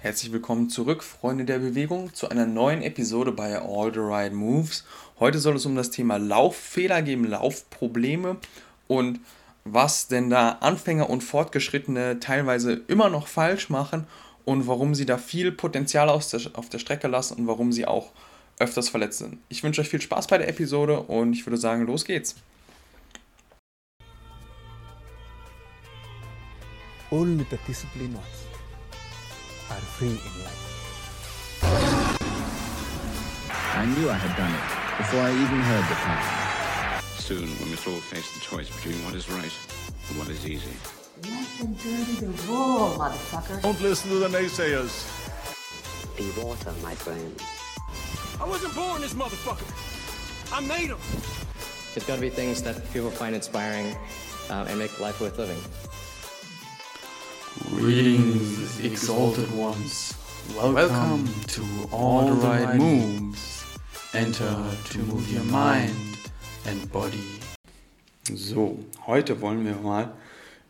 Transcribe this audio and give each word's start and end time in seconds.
Herzlich 0.00 0.30
willkommen 0.30 0.70
zurück, 0.70 1.02
Freunde 1.02 1.44
der 1.44 1.58
Bewegung, 1.58 2.14
zu 2.14 2.28
einer 2.28 2.46
neuen 2.46 2.82
Episode 2.82 3.32
bei 3.32 3.60
All 3.60 3.92
the 3.92 3.98
Right 3.98 4.32
Moves. 4.32 4.84
Heute 5.18 5.40
soll 5.40 5.56
es 5.56 5.66
um 5.66 5.74
das 5.74 5.90
Thema 5.90 6.18
Lauffehler 6.20 7.02
gehen, 7.02 7.24
Laufprobleme 7.24 8.36
und 8.86 9.18
was 9.64 10.06
denn 10.06 10.30
da 10.30 10.50
Anfänger 10.60 11.10
und 11.10 11.24
Fortgeschrittene 11.24 12.20
teilweise 12.20 12.74
immer 12.86 13.08
noch 13.08 13.26
falsch 13.26 13.70
machen 13.70 14.06
und 14.44 14.68
warum 14.68 14.94
sie 14.94 15.04
da 15.04 15.18
viel 15.18 15.50
Potenzial 15.50 16.08
auf 16.08 16.28
der 16.28 16.78
Strecke 16.78 17.08
lassen 17.08 17.34
und 17.34 17.48
warum 17.48 17.72
sie 17.72 17.84
auch 17.84 18.12
öfters 18.60 18.88
verletzt 18.88 19.18
sind. 19.18 19.38
Ich 19.48 19.64
wünsche 19.64 19.80
euch 19.80 19.88
viel 19.88 20.00
Spaß 20.00 20.28
bei 20.28 20.38
der 20.38 20.48
Episode 20.48 21.00
und 21.00 21.32
ich 21.32 21.44
würde 21.44 21.56
sagen, 21.56 21.84
los 21.86 22.04
geht's. 22.04 22.36
Only 27.10 27.44
the 27.50 27.58
disciplined 27.66 28.14
ones 28.14 28.47
are 29.70 29.80
free 29.96 30.08
in 30.08 30.44
life. 30.44 30.64
I 33.74 33.86
knew 33.86 34.10
I 34.10 34.14
had 34.14 34.36
done 34.36 34.52
it 34.52 34.98
before 34.98 35.20
I 35.20 35.30
even 35.30 35.60
heard 35.60 35.84
the 35.88 35.94
plan. 35.94 37.02
Soon, 37.18 37.48
we 37.62 37.70
must 37.70 37.86
all 37.86 38.00
face 38.00 38.32
the 38.34 38.40
choice 38.40 38.68
between 38.74 39.04
what 39.04 39.14
is 39.14 39.28
right 39.30 39.52
and 40.08 40.18
what 40.18 40.28
is 40.28 40.46
easy. 40.46 40.72
Let 41.22 41.46
them 41.58 41.74
dirty 41.74 42.26
the 42.26 42.50
wool, 42.50 42.96
motherfucker. 42.98 43.62
Don't 43.62 43.80
listen 43.80 44.10
to 44.10 44.16
the 44.16 44.28
naysayers. 44.28 45.06
Be 46.16 46.30
water, 46.40 46.72
my 46.82 46.94
friend. 46.94 47.40
I 48.40 48.48
wasn't 48.48 48.74
born 48.74 49.00
this 49.00 49.14
motherfucker. 49.14 49.66
I 50.52 50.60
made 50.60 50.90
him. 50.90 50.98
There's 51.94 52.06
got 52.06 52.16
to 52.16 52.20
be 52.20 52.30
things 52.30 52.62
that 52.62 52.76
people 52.92 53.10
find 53.10 53.34
inspiring 53.34 53.96
uh, 54.50 54.66
and 54.68 54.78
make 54.78 54.98
life 55.00 55.20
worth 55.20 55.38
living. 55.38 55.58
Greetings, 57.78 58.80
exalted 58.82 59.48
ones. 59.56 60.12
Welcome, 60.56 61.28
to 61.46 61.62
All 61.92 62.26
the 62.26 62.32
Right 62.44 62.74
Moves. 62.74 63.64
Enter 64.12 64.56
to 64.90 64.98
move 64.98 65.32
your 65.32 65.44
mind 65.44 66.18
and 66.66 66.90
body. 66.90 67.22
So, 68.34 68.80
heute 69.06 69.40
wollen 69.40 69.64
wir 69.64 69.76
mal 69.76 70.12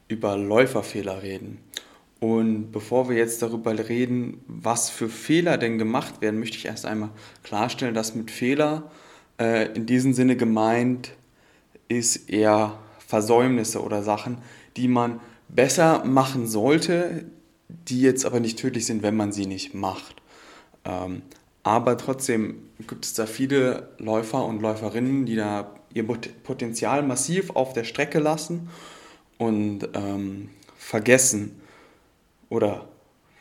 über 0.09 0.37
Läuferfehler 0.37 1.23
reden. 1.23 1.61
Und 2.21 2.73
bevor 2.73 3.09
wir 3.09 3.17
jetzt 3.17 3.41
darüber 3.41 3.73
reden, 3.89 4.43
was 4.47 4.91
für 4.91 5.09
Fehler 5.09 5.57
denn 5.57 5.79
gemacht 5.79 6.21
werden, 6.21 6.39
möchte 6.39 6.59
ich 6.59 6.67
erst 6.67 6.85
einmal 6.85 7.09
klarstellen, 7.43 7.95
dass 7.95 8.15
mit 8.15 8.31
Fehler 8.31 8.91
äh, 9.41 9.73
in 9.73 9.87
diesem 9.87 10.13
Sinne 10.13 10.37
gemeint 10.37 11.13
ist 11.89 12.29
eher 12.29 12.79
Versäumnisse 12.99 13.83
oder 13.83 14.03
Sachen, 14.03 14.43
die 14.77 14.89
man 14.89 15.21
besser 15.49 16.05
machen 16.05 16.47
sollte, 16.47 17.25
die 17.69 18.01
jetzt 18.01 18.25
aber 18.25 18.41
nicht 18.41 18.59
tödlich 18.59 18.87
sind, 18.87 19.03
wenn 19.03 19.17
man 19.17 19.33
sie 19.33 19.47
nicht 19.47 19.75
macht. 19.75 20.17
Ähm, 20.85 21.23
aber 21.63 21.97
trotzdem 21.97 22.63
gibt 22.87 23.05
es 23.05 23.15
da 23.15 23.27
viele 23.27 23.91
Läufer 23.99 24.45
und 24.45 24.63
Läuferinnen, 24.63 25.27
die 25.27 25.37
da 25.37 25.75
ihr 25.93 26.07
Potenzial 26.07 27.03
massiv 27.03 27.51
auf 27.51 27.73
der 27.73 27.85
Strecke 27.85 28.19
lassen 28.19 28.69
und 29.37 29.89
ähm, 29.95 30.51
vergessen 30.77 31.61
oder 32.49 32.89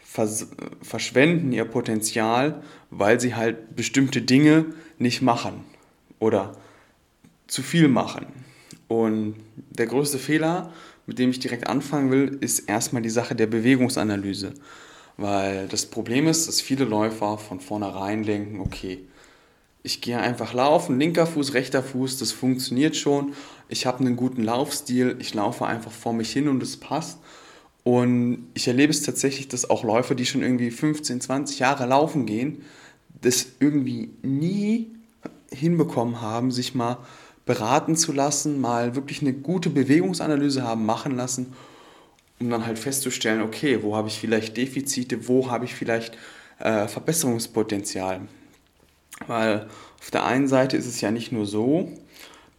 vers 0.04 0.48
verschwenden 0.82 1.52
ihr 1.52 1.66
Potenzial, 1.66 2.64
weil 2.90 3.20
sie 3.20 3.36
halt 3.36 3.76
bestimmte 3.76 4.22
Dinge 4.22 4.66
nicht 4.98 5.22
machen 5.22 5.64
oder 6.20 6.54
zu 7.48 7.62
viel 7.62 7.88
machen. 7.88 8.26
Und 8.88 9.36
der 9.70 9.88
größte 9.88 10.18
Fehler, 10.18 10.74
mit 11.08 11.18
dem 11.18 11.32
ich 11.32 11.40
direkt 11.40 11.68
anfangen 11.68 12.12
will, 12.12 12.38
ist 12.42 12.70
erstmal 12.70 13.02
die 13.02 13.10
Sache 13.10 13.34
der 13.34 13.48
Bewegungsanalyse. 13.48 14.54
Weil 15.16 15.68
das 15.68 15.88
Problem 15.88 16.28
ist, 16.28 16.48
dass 16.48 16.62
viele 16.62 16.86
Läufer 16.86 17.40
von 17.40 17.60
vornherein 17.60 18.24
denken, 18.24 18.60
okay, 18.60 19.00
ich 19.82 20.02
gehe 20.02 20.20
einfach 20.20 20.54
laufen, 20.54 21.00
linker 21.00 21.26
Fuß, 21.26 21.54
rechter 21.54 21.82
Fuß, 21.82 22.20
das 22.20 22.34
funktioniert 22.34 22.96
schon. 22.96 23.34
Ich 23.70 23.86
habe 23.86 24.02
einen 24.02 24.18
guten 24.18 24.44
Laufstil, 24.44 25.16
ich 25.20 25.34
laufe 25.34 25.66
einfach 25.66 25.92
vor 25.92 26.14
mich 26.14 26.32
hin 26.32 26.48
und 26.50 26.62
es 26.62 26.78
passt. 26.78 27.20
Und 27.84 28.50
ich 28.54 28.68
erlebe 28.68 28.92
es 28.92 29.02
tatsächlich, 29.02 29.48
dass 29.48 29.70
auch 29.70 29.86
Läufer, 29.86 30.14
die 30.14 30.26
schon 30.26 30.44
irgendwie 30.44 30.72
15, 30.72 31.22
20 31.22 31.60
Jahre 31.60 31.86
laufen 31.86 32.26
gehen, 32.26 32.64
das 33.22 33.48
irgendwie 33.62 34.10
nie 34.24 34.92
hinbekommen 35.52 36.22
haben, 36.22 36.52
sich 36.52 36.76
mal 36.76 36.98
beraten 37.48 37.96
zu 37.96 38.12
lassen, 38.12 38.62
mal 38.62 38.96
wirklich 38.96 39.22
eine 39.22 39.34
gute 39.34 39.72
Bewegungsanalyse 39.72 40.62
haben 40.62 40.86
machen 40.86 41.16
lassen, 41.16 41.54
um 42.40 42.50
dann 42.52 42.68
halt 42.68 42.78
festzustellen, 42.78 43.42
okay, 43.42 43.82
wo 43.82 43.96
habe 43.96 44.10
ich 44.10 44.20
vielleicht 44.20 44.58
Defizite, 44.58 45.28
wo 45.28 45.50
habe 45.50 45.66
ich 45.66 45.74
vielleicht 45.74 46.16
äh, 46.60 46.88
Verbesserungspotenzial. 46.88 48.22
Weil 49.26 49.68
auf 50.00 50.12
der 50.12 50.26
einen 50.26 50.48
Seite 50.48 50.78
ist 50.78 50.86
es 50.86 51.02
ja 51.02 51.10
nicht 51.10 51.32
nur 51.32 51.48
so, 51.48 51.92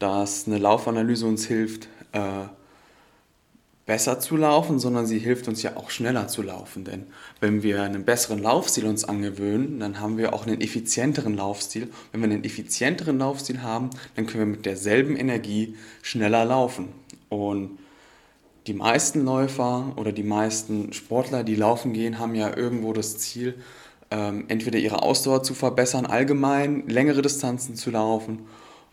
dass 0.00 0.48
eine 0.48 0.58
Laufanalyse 0.58 1.26
uns 1.26 1.46
hilft, 1.46 1.88
äh, 2.12 2.46
besser 3.88 4.20
zu 4.20 4.36
laufen, 4.36 4.78
sondern 4.78 5.06
sie 5.06 5.18
hilft 5.18 5.48
uns 5.48 5.62
ja 5.62 5.78
auch 5.78 5.88
schneller 5.88 6.28
zu 6.28 6.42
laufen. 6.42 6.84
Denn 6.84 7.06
wenn 7.40 7.62
wir 7.62 7.82
einen 7.82 8.04
besseren 8.04 8.42
Laufstil 8.42 8.84
uns 8.84 9.04
angewöhnen, 9.04 9.80
dann 9.80 9.98
haben 9.98 10.18
wir 10.18 10.34
auch 10.34 10.46
einen 10.46 10.60
effizienteren 10.60 11.34
Laufstil. 11.34 11.88
Wenn 12.12 12.20
wir 12.20 12.28
einen 12.28 12.44
effizienteren 12.44 13.18
Laufstil 13.18 13.62
haben, 13.62 13.88
dann 14.14 14.26
können 14.26 14.40
wir 14.40 14.56
mit 14.56 14.66
derselben 14.66 15.16
Energie 15.16 15.74
schneller 16.02 16.44
laufen. 16.44 16.90
Und 17.30 17.78
die 18.66 18.74
meisten 18.74 19.24
Läufer 19.24 19.94
oder 19.96 20.12
die 20.12 20.22
meisten 20.22 20.92
Sportler, 20.92 21.42
die 21.42 21.54
laufen 21.54 21.94
gehen, 21.94 22.18
haben 22.18 22.34
ja 22.34 22.54
irgendwo 22.54 22.92
das 22.92 23.16
Ziel, 23.16 23.54
ähm, 24.10 24.44
entweder 24.48 24.78
ihre 24.78 25.02
Ausdauer 25.02 25.42
zu 25.42 25.54
verbessern, 25.54 26.04
allgemein 26.04 26.86
längere 26.88 27.22
Distanzen 27.22 27.74
zu 27.74 27.90
laufen 27.90 28.40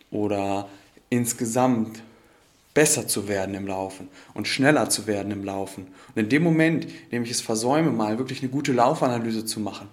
oder 0.09 0.69
insgesamt 1.09 2.01
besser 2.75 3.07
zu 3.07 3.27
werden 3.27 3.55
im 3.55 3.65
Laufen 3.65 4.09
und 4.35 4.47
schneller 4.47 4.89
zu 4.91 5.07
werden 5.07 5.31
im 5.31 5.43
Laufen. 5.43 5.87
Und 6.13 6.21
in 6.21 6.29
dem 6.29 6.43
Moment, 6.43 6.85
in 6.85 7.09
dem 7.11 7.23
ich 7.23 7.31
es 7.31 7.41
versäume, 7.41 7.89
mal 7.89 8.19
wirklich 8.19 8.43
eine 8.43 8.51
gute 8.51 8.73
Laufanalyse 8.73 9.45
zu 9.45 9.59
machen, 9.59 9.87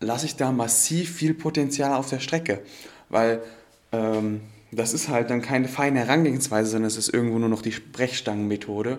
lasse 0.00 0.26
ich 0.26 0.36
da 0.36 0.52
massiv 0.52 1.14
viel 1.14 1.32
Potenzial 1.32 1.94
auf 1.94 2.10
der 2.10 2.18
Strecke. 2.18 2.60
Weil 3.08 3.40
ähm, 3.92 4.42
das 4.72 4.92
ist 4.92 5.08
halt 5.08 5.30
dann 5.30 5.40
keine 5.40 5.68
feine 5.68 6.00
Herangehensweise, 6.00 6.70
sondern 6.70 6.88
es 6.88 6.98
ist 6.98 7.08
irgendwo 7.08 7.38
nur 7.38 7.48
noch 7.48 7.62
die 7.62 7.72
Sprechstangenmethode. 7.72 8.98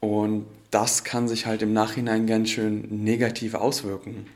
Und 0.00 0.44
das 0.70 1.04
kann 1.04 1.26
sich 1.26 1.46
halt 1.46 1.62
im 1.62 1.72
Nachhinein 1.72 2.26
ganz 2.26 2.50
schön 2.50 3.02
negativ 3.02 3.54
auswirken. 3.54 4.26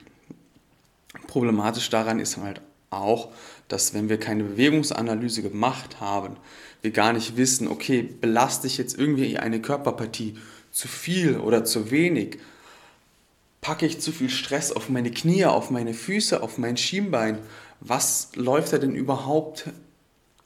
Problematisch 1.27 1.91
daran 1.91 2.19
ist 2.19 2.39
halt 2.39 2.63
auch, 2.91 3.29
dass 3.69 3.95
wenn 3.95 4.09
wir 4.09 4.19
keine 4.19 4.45
Bewegungsanalyse 4.45 5.43
gemacht 5.43 6.01
haben, 6.01 6.37
wir 6.83 6.91
gar 6.91 7.13
nicht 7.13 7.37
wissen, 7.37 7.69
okay, 7.69 8.03
belaste 8.03 8.67
ich 8.67 8.79
jetzt 8.79 8.99
irgendwie 8.99 9.39
eine 9.39 9.61
Körperpartie 9.61 10.37
zu 10.71 10.89
viel 10.89 11.39
oder 11.39 11.65
zu 11.65 11.91
wenig? 11.91 12.39
Packe 13.61 13.87
ich 13.87 14.01
zu 14.01 14.13
viel 14.13 14.31
Stress 14.31 14.73
auf 14.73 14.89
meine 14.89 15.11
Knie, 15.11 15.45
auf 15.45 15.71
meine 15.71 15.93
Füße, 15.93 16.43
auf 16.43 16.59
mein 16.59 16.77
Schienbein? 16.77 17.39
Was 17.81 18.31
läuft 18.35 18.73
da 18.73 18.79
denn 18.79 18.95
überhaupt 18.95 19.71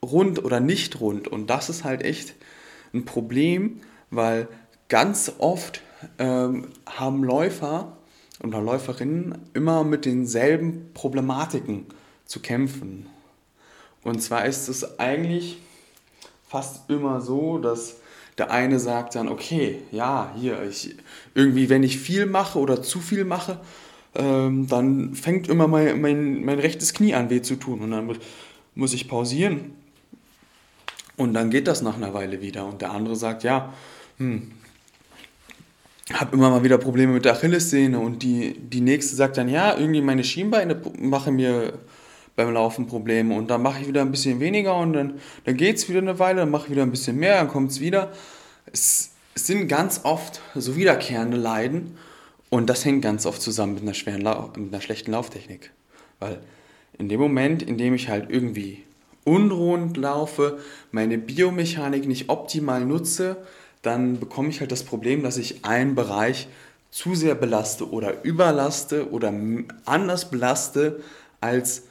rund 0.02 0.44
oder 0.44 0.60
nicht 0.60 1.00
rund? 1.00 1.28
Und 1.28 1.48
das 1.48 1.68
ist 1.68 1.84
halt 1.84 2.02
echt 2.02 2.34
ein 2.94 3.04
Problem, 3.04 3.80
weil 4.10 4.48
ganz 4.88 5.32
oft 5.38 5.82
ähm, 6.18 6.68
haben 6.86 7.22
Läufer 7.22 7.96
oder 8.42 8.60
Läuferinnen 8.60 9.38
immer 9.54 9.84
mit 9.84 10.04
denselben 10.04 10.90
Problematiken 10.94 11.86
zu 12.26 12.40
kämpfen. 12.40 13.06
Und 14.02 14.22
zwar 14.22 14.46
ist 14.46 14.68
es 14.68 14.98
eigentlich 14.98 15.58
fast 16.48 16.90
immer 16.90 17.20
so, 17.20 17.58
dass 17.58 17.96
der 18.38 18.50
eine 18.50 18.80
sagt 18.80 19.14
dann, 19.14 19.28
okay, 19.28 19.80
ja, 19.90 20.32
hier, 20.38 20.62
ich, 20.62 20.96
irgendwie, 21.34 21.68
wenn 21.68 21.82
ich 21.82 21.98
viel 21.98 22.26
mache 22.26 22.58
oder 22.58 22.82
zu 22.82 23.00
viel 23.00 23.24
mache, 23.24 23.60
ähm, 24.14 24.66
dann 24.68 25.14
fängt 25.14 25.48
immer 25.48 25.68
mein, 25.68 26.00
mein, 26.00 26.44
mein 26.44 26.58
rechtes 26.58 26.94
Knie 26.94 27.14
an 27.14 27.30
weh 27.30 27.42
zu 27.42 27.56
tun 27.56 27.80
und 27.80 27.90
dann 27.90 28.18
muss 28.74 28.92
ich 28.92 29.08
pausieren. 29.08 29.72
Und 31.16 31.34
dann 31.34 31.50
geht 31.50 31.68
das 31.68 31.82
nach 31.82 31.96
einer 31.96 32.14
Weile 32.14 32.40
wieder. 32.40 32.66
Und 32.66 32.80
der 32.82 32.90
andere 32.90 33.16
sagt, 33.16 33.44
ja, 33.44 33.72
hm, 34.16 34.52
habe 36.12 36.36
immer 36.36 36.50
mal 36.50 36.64
wieder 36.64 36.78
Probleme 36.78 37.12
mit 37.12 37.24
der 37.24 37.34
Achillessehne. 37.34 37.98
Und 37.98 38.22
die, 38.22 38.54
die 38.58 38.80
nächste 38.80 39.14
sagt 39.14 39.36
dann, 39.36 39.48
ja, 39.48 39.76
irgendwie 39.76 40.00
meine 40.00 40.24
Schienbeine 40.24 40.80
machen 40.98 41.36
mir 41.36 41.78
beim 42.36 42.52
Laufen 42.52 42.86
Probleme 42.86 43.34
und 43.34 43.50
dann 43.50 43.62
mache 43.62 43.80
ich 43.82 43.88
wieder 43.88 44.00
ein 44.00 44.10
bisschen 44.10 44.40
weniger 44.40 44.76
und 44.76 44.94
dann, 44.94 45.20
dann 45.44 45.56
geht 45.56 45.76
es 45.76 45.88
wieder 45.88 45.98
eine 45.98 46.18
Weile, 46.18 46.40
dann 46.40 46.50
mache 46.50 46.64
ich 46.66 46.70
wieder 46.72 46.82
ein 46.82 46.90
bisschen 46.90 47.16
mehr, 47.16 47.38
dann 47.38 47.48
kommt 47.48 47.70
es 47.70 47.80
wieder. 47.80 48.12
Es 48.72 49.12
sind 49.34 49.68
ganz 49.68 50.00
oft 50.04 50.40
so 50.54 50.76
wiederkehrende 50.76 51.36
Leiden 51.36 51.96
und 52.50 52.68
das 52.68 52.84
hängt 52.84 53.02
ganz 53.02 53.26
oft 53.26 53.40
zusammen 53.42 53.74
mit 53.74 53.82
einer, 53.82 53.94
schweren 53.94 54.22
mit 54.56 54.72
einer 54.72 54.80
schlechten 54.80 55.12
Lauftechnik. 55.12 55.70
Weil 56.20 56.40
in 56.98 57.08
dem 57.08 57.20
Moment, 57.20 57.62
in 57.62 57.78
dem 57.78 57.94
ich 57.94 58.08
halt 58.08 58.30
irgendwie 58.30 58.84
unruhend 59.24 59.96
laufe, 59.96 60.58
meine 60.90 61.18
Biomechanik 61.18 62.06
nicht 62.06 62.28
optimal 62.28 62.84
nutze, 62.84 63.36
dann 63.82 64.20
bekomme 64.20 64.48
ich 64.48 64.60
halt 64.60 64.72
das 64.72 64.84
Problem, 64.84 65.22
dass 65.22 65.36
ich 65.36 65.64
einen 65.64 65.94
Bereich 65.94 66.48
zu 66.90 67.14
sehr 67.14 67.34
belaste 67.34 67.90
oder 67.90 68.22
überlaste 68.22 69.10
oder 69.10 69.32
anders 69.84 70.30
belaste, 70.30 71.00
als 71.40 71.84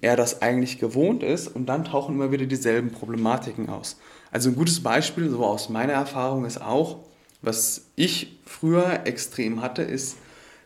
er 0.00 0.16
das 0.16 0.42
eigentlich 0.42 0.78
gewohnt 0.78 1.22
ist. 1.22 1.48
Und 1.48 1.66
dann 1.66 1.84
tauchen 1.84 2.14
immer 2.14 2.32
wieder 2.32 2.46
dieselben 2.46 2.90
Problematiken 2.90 3.68
aus. 3.68 3.98
Also 4.30 4.50
ein 4.50 4.56
gutes 4.56 4.82
Beispiel, 4.82 5.28
so 5.30 5.44
aus 5.44 5.68
meiner 5.68 5.92
Erfahrung, 5.92 6.44
ist 6.44 6.60
auch, 6.60 6.98
was 7.42 7.86
ich 7.96 8.38
früher 8.44 9.00
extrem 9.04 9.62
hatte, 9.62 9.82
ist, 9.82 10.16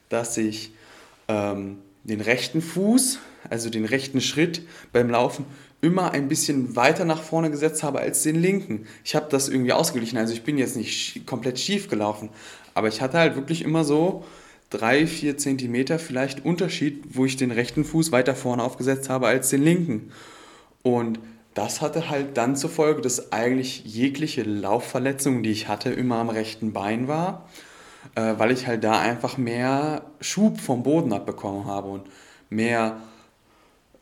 dass 0.09 0.37
ich 0.37 0.73
ähm, 1.29 1.79
den 2.05 2.21
rechten 2.21 2.61
Fuß, 2.61 3.19
also 3.49 3.71
den 3.71 3.85
rechten 3.85 4.21
Schritt 4.21 4.63
beim 4.93 5.11
Laufen 5.11 5.47
immer 5.81 6.13
ein 6.13 6.29
bisschen 6.29 6.77
weiter 6.77 7.05
nach 7.05 7.23
vorne 7.23 7.51
gesetzt 7.51 7.83
habe 7.83 8.01
als 8.01 8.23
den 8.23 8.37
linken. 8.37 8.87
Ich 9.05 9.15
habe 9.15 9.27
das 9.31 9.49
irgendwie 9.49 9.73
ausgeglichen, 9.73 10.19
also 10.19 10.33
ich 10.33 10.43
bin 10.43 10.57
jetzt 10.57 10.77
nicht 10.77 11.27
komplett 11.27 11.59
schief 11.59 11.89
gelaufen, 11.89 12.31
aber 12.73 12.89
ich 12.89 13.01
hatte 13.01 13.19
halt 13.19 13.37
wirklich 13.37 13.63
immer 13.63 13.85
so 13.85 14.25
drei, 14.75 15.07
vier 15.07 15.39
Zentimeter 15.39 15.99
vielleicht 15.99 16.45
Unterschied, 16.45 17.03
wo 17.11 17.25
ich 17.25 17.37
den 17.37 17.53
rechten 17.53 17.85
Fuß 17.85 18.11
weiter 18.11 18.35
vorne 18.35 18.63
aufgesetzt 18.63 19.09
habe 19.09 19.29
als 19.29 19.51
den 19.51 19.63
linken. 19.63 20.11
Und 20.83 21.21
das 21.55 21.81
hatte 21.81 22.11
halt 22.11 22.37
dann 22.37 22.57
zur 22.57 22.71
Folge, 22.71 23.01
dass 23.01 23.33
eigentlich 23.33 23.85
jegliche 23.85 24.43
Laufverletzung, 24.43 25.45
die 25.45 25.53
ich 25.53 25.69
hatte, 25.69 25.91
immer 25.91 26.17
am 26.17 26.29
rechten 26.29 26.73
Bein 26.73 27.07
war, 27.07 27.49
äh, 28.17 28.35
weil 28.39 28.51
ich 28.51 28.67
halt 28.67 28.83
da 28.83 28.99
einfach 28.99 29.39
mehr 29.39 30.03
Schub 30.21 30.61
vom 30.61 30.83
Boden 30.83 31.13
abbekommen 31.13 31.67
habe 31.67 31.89
und 31.89 32.03
mehr 32.51 32.99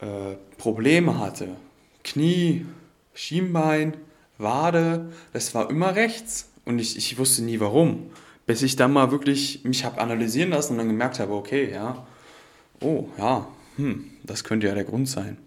äh, 0.01 0.37
Probleme 0.57 1.19
hatte. 1.19 1.49
Knie, 2.03 2.65
Schienbein, 3.13 3.95
Wade, 4.39 5.13
das 5.35 5.55
war 5.55 5.69
immer 5.69 5.95
rechts 5.95 6.49
und 6.65 6.79
ich, 6.79 6.97
ich 6.97 7.19
wusste 7.19 7.43
nie 7.43 7.61
warum. 7.61 8.11
Bis 8.47 8.63
ich 8.63 8.77
dann 8.77 8.93
mal 8.93 9.11
wirklich 9.11 9.65
mich 9.65 9.85
habe 9.85 10.01
analysieren 10.01 10.51
lassen 10.51 10.73
und 10.73 10.79
dann 10.79 10.89
gemerkt 10.89 11.19
habe, 11.21 11.33
okay, 11.33 11.71
ja, 11.71 12.07
oh, 12.81 13.09
ja, 13.19 13.47
hm, 13.77 14.11
das 14.25 14.45
könnte 14.45 14.67
ja 14.67 14.75
der 14.75 14.85
Grund 14.85 15.09
sein. 15.09 15.39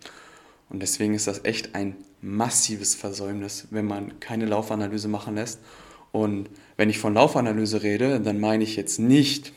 Und 0.69 0.81
deswegen 0.81 1.13
ist 1.13 1.27
das 1.27 1.43
echt 1.43 1.75
ein 1.75 1.95
massives 2.21 2.95
Versäumnis, 2.95 3.67
wenn 3.69 3.85
man 3.85 4.19
keine 4.19 4.45
Laufanalyse 4.45 5.07
machen 5.07 5.35
lässt. 5.35 5.59
Und 6.11 6.49
wenn 6.77 6.89
ich 6.89 6.97
von 6.97 7.13
Laufanalyse 7.13 7.83
rede, 7.83 8.19
dann 8.19 8.39
meine 8.39 8.63
ich 8.63 8.75
jetzt 8.75 8.99
nicht 8.99 9.53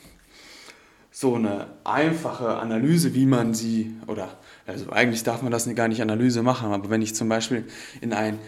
so 1.11 1.35
eine 1.35 1.67
einfache 1.85 2.59
Analyse, 2.59 3.15
wie 3.15 3.27
man 3.27 3.55
sie, 3.55 3.95
oder 4.07 4.39
also 4.67 4.91
eigentlich 4.91 5.23
darf 5.25 5.43
man 5.43 5.51
das 5.51 5.73
gar 5.75 5.89
nicht 5.89 6.03
Analyse 6.03 6.43
machen, 6.43 6.73
aber 6.73 6.91
wenn 6.91 7.03
ich 7.03 7.15
zum 7.15 7.29
Beispiel 7.29 7.65
in 8.01 8.13
einen 8.13 8.39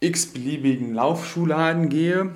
x-beliebigen 0.00 0.94
Laufschuhladen 0.94 1.88
gehe, 1.88 2.34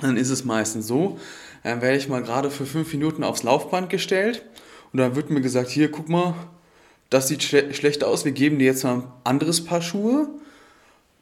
dann 0.00 0.16
ist 0.16 0.30
es 0.30 0.44
meistens 0.44 0.86
so, 0.86 1.18
dann 1.62 1.82
werde 1.82 1.96
ich 1.96 2.08
mal 2.08 2.22
gerade 2.22 2.50
für 2.50 2.66
fünf 2.66 2.92
Minuten 2.92 3.24
aufs 3.24 3.42
Laufband 3.42 3.90
gestellt 3.90 4.44
und 4.92 4.98
dann 4.98 5.16
wird 5.16 5.30
mir 5.30 5.40
gesagt, 5.40 5.68
hier, 5.70 5.90
guck 5.90 6.08
mal, 6.08 6.34
das 7.10 7.28
sieht 7.28 7.42
schle 7.42 7.72
schlecht 7.74 8.04
aus, 8.04 8.24
wir 8.24 8.32
geben 8.32 8.58
dir 8.58 8.66
jetzt 8.66 8.84
mal 8.84 8.94
ein 8.94 9.04
anderes 9.24 9.64
Paar 9.64 9.82
Schuhe. 9.82 10.28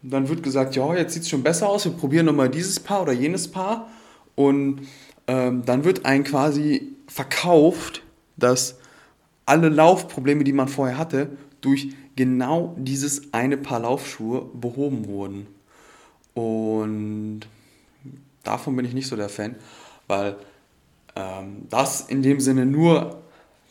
Und 0.03 0.11
dann 0.11 0.29
wird 0.29 0.43
gesagt, 0.43 0.77
ja, 0.77 0.95
jetzt 0.95 1.15
sieht 1.15 1.23
es 1.23 1.29
schon 1.29 1.43
besser 1.43 1.69
aus, 1.69 1.85
wir 1.85 1.93
probieren 1.93 2.27
nochmal 2.27 2.51
dieses 2.51 2.81
Paar 2.81 3.03
oder 3.03 3.13
jenes 3.13 3.49
Paar. 3.49 3.89
Und 4.35 4.83
ähm, 5.27 5.63
dann 5.65 5.85
wird 5.85 6.05
ein 6.05 6.25
quasi 6.25 6.93
verkauft, 7.07 8.03
dass 8.37 8.77
alle 9.47 9.69
Laufprobleme, 9.69 10.45
die 10.45 10.53
man 10.53 10.69
vorher 10.69 10.99
hatte, 10.99 11.31
durch 11.61 11.89
genau 12.17 12.75
dieses 12.79 13.33
eine 13.33 13.57
Paar 13.57 13.81
Laufschuhe 13.81 14.49
behoben 14.55 15.07
wurden. 15.07 15.47
Und 16.35 17.41
davon 18.45 18.77
bin 18.77 18.85
ich 18.85 18.95
nicht 18.95 19.09
so 19.09 19.17
der 19.17 19.29
Fan, 19.29 19.57
weil 20.07 20.37
ähm, 21.17 21.67
das 21.71 22.03
in 22.03 22.23
dem 22.23 22.41
Sinne 22.41 22.67
nur 22.67 23.23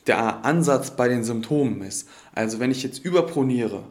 der 0.07 0.43
Ansatz 0.43 0.91
bei 0.91 1.07
den 1.07 1.23
Symptomen 1.23 1.81
ist. 1.81 2.07
Also 2.35 2.59
wenn 2.59 2.71
ich 2.71 2.83
jetzt 2.83 3.03
überproniere 3.05 3.83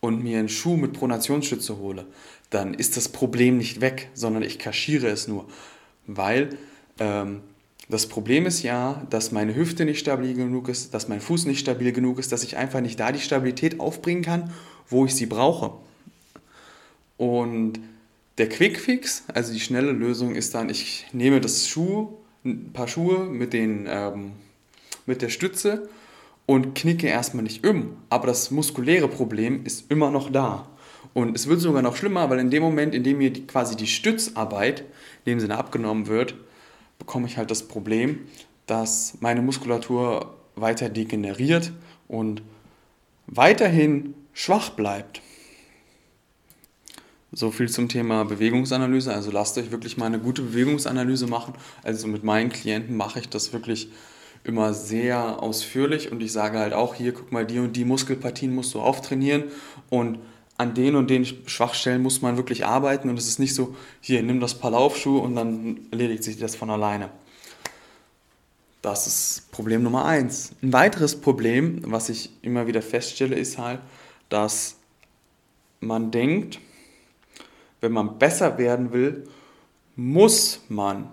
und 0.00 0.22
mir 0.22 0.38
einen 0.38 0.48
Schuh 0.48 0.76
mit 0.76 0.92
Pronationsstütze 0.92 1.78
hole, 1.78 2.06
dann 2.50 2.74
ist 2.74 2.96
das 2.96 3.08
Problem 3.08 3.58
nicht 3.58 3.80
weg, 3.80 4.10
sondern 4.14 4.42
ich 4.42 4.58
kaschiere 4.58 5.08
es 5.08 5.28
nur. 5.28 5.46
Weil 6.06 6.50
ähm, 6.98 7.42
das 7.88 8.06
Problem 8.06 8.46
ist 8.46 8.62
ja, 8.62 9.02
dass 9.10 9.32
meine 9.32 9.54
Hüfte 9.54 9.84
nicht 9.84 9.98
stabil 9.98 10.34
genug 10.34 10.68
ist, 10.68 10.94
dass 10.94 11.08
mein 11.08 11.20
Fuß 11.20 11.46
nicht 11.46 11.58
stabil 11.58 11.92
genug 11.92 12.18
ist, 12.18 12.30
dass 12.30 12.44
ich 12.44 12.56
einfach 12.56 12.80
nicht 12.80 13.00
da 13.00 13.10
die 13.10 13.20
Stabilität 13.20 13.80
aufbringen 13.80 14.22
kann, 14.22 14.52
wo 14.88 15.04
ich 15.04 15.14
sie 15.14 15.26
brauche. 15.26 15.72
Und 17.16 17.80
der 18.40 18.48
Quickfix, 18.48 19.24
also 19.28 19.52
die 19.52 19.60
schnelle 19.60 19.92
Lösung, 19.92 20.34
ist 20.34 20.54
dann, 20.54 20.68
ich 20.68 21.06
nehme 21.12 21.40
das 21.40 21.68
Schuh, 21.68 22.08
ein 22.44 22.72
paar 22.72 22.88
Schuhe 22.88 23.24
mit 23.26 23.52
den 23.52 23.86
ähm, 23.88 24.32
mit 25.06 25.22
der 25.22 25.28
Stütze 25.28 25.88
und 26.46 26.74
knicke 26.74 27.06
erstmal 27.06 27.42
nicht 27.42 27.66
um. 27.66 27.96
Aber 28.08 28.26
das 28.26 28.50
muskuläre 28.50 29.08
Problem 29.08 29.64
ist 29.64 29.90
immer 29.90 30.10
noch 30.10 30.30
da. 30.30 30.68
Und 31.12 31.36
es 31.36 31.48
wird 31.48 31.60
sogar 31.60 31.82
noch 31.82 31.96
schlimmer, 31.96 32.30
weil 32.30 32.38
in 32.38 32.50
dem 32.50 32.62
Moment, 32.62 32.94
in 32.94 33.02
dem 33.02 33.18
mir 33.18 33.30
die, 33.30 33.46
quasi 33.46 33.76
die 33.76 33.86
Stützarbeit 33.86 34.80
in 35.24 35.32
dem 35.32 35.40
Sinne 35.40 35.58
abgenommen 35.58 36.06
wird, 36.06 36.34
bekomme 36.98 37.26
ich 37.26 37.36
halt 37.36 37.50
das 37.50 37.64
Problem, 37.66 38.20
dass 38.66 39.18
meine 39.20 39.42
Muskulatur 39.42 40.34
weiter 40.54 40.88
degeneriert 40.88 41.72
und 42.08 42.42
weiterhin 43.26 44.14
schwach 44.32 44.70
bleibt. 44.70 45.20
So 47.32 47.50
viel 47.50 47.68
zum 47.68 47.88
Thema 47.88 48.24
Bewegungsanalyse. 48.24 49.14
Also 49.14 49.30
lasst 49.30 49.56
euch 49.56 49.70
wirklich 49.70 49.96
mal 49.96 50.06
eine 50.06 50.18
gute 50.18 50.42
Bewegungsanalyse 50.42 51.26
machen. 51.26 51.54
Also 51.82 52.08
mit 52.08 52.24
meinen 52.24 52.50
Klienten 52.50 52.96
mache 52.96 53.20
ich 53.20 53.28
das 53.28 53.52
wirklich 53.52 53.88
immer 54.42 54.74
sehr 54.74 55.42
ausführlich 55.42 56.10
und 56.10 56.22
ich 56.22 56.32
sage 56.32 56.58
halt 56.58 56.72
auch 56.72 56.94
hier, 56.94 57.12
guck 57.12 57.30
mal, 57.30 57.46
die 57.46 57.58
und 57.58 57.76
die 57.76 57.84
Muskelpartien 57.84 58.54
musst 58.54 58.74
du 58.74 58.80
auftrainieren 58.80 59.44
und 59.90 60.18
an 60.56 60.74
den 60.74 60.96
und 60.96 61.08
den 61.08 61.24
Schwachstellen 61.24 62.02
muss 62.02 62.22
man 62.22 62.36
wirklich 62.36 62.66
arbeiten 62.66 63.08
und 63.08 63.18
es 63.18 63.28
ist 63.28 63.38
nicht 63.38 63.54
so, 63.54 63.76
hier, 64.00 64.22
nimm 64.22 64.40
das 64.40 64.54
paar 64.54 64.70
Laufschuhe 64.70 65.20
und 65.20 65.36
dann 65.36 65.80
erledigt 65.90 66.24
sich 66.24 66.38
das 66.38 66.56
von 66.56 66.70
alleine. 66.70 67.10
Das 68.82 69.06
ist 69.06 69.52
Problem 69.52 69.82
Nummer 69.82 70.06
eins. 70.06 70.52
Ein 70.62 70.72
weiteres 70.72 71.20
Problem, 71.20 71.82
was 71.84 72.08
ich 72.08 72.30
immer 72.42 72.66
wieder 72.66 72.80
feststelle, 72.80 73.36
ist 73.36 73.58
halt, 73.58 73.80
dass 74.30 74.76
man 75.80 76.10
denkt, 76.10 76.60
wenn 77.80 77.92
man 77.92 78.18
besser 78.18 78.58
werden 78.58 78.92
will, 78.92 79.26
muss 79.96 80.60
man 80.68 81.08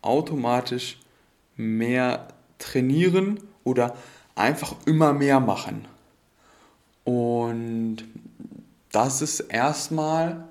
automatisch 0.00 0.98
mehr 1.56 2.28
trainieren 2.58 3.40
oder 3.64 3.96
einfach 4.34 4.74
immer 4.86 5.12
mehr 5.12 5.40
machen. 5.40 5.86
Und 7.04 8.04
das 8.90 9.22
ist 9.22 9.40
erstmal 9.40 10.44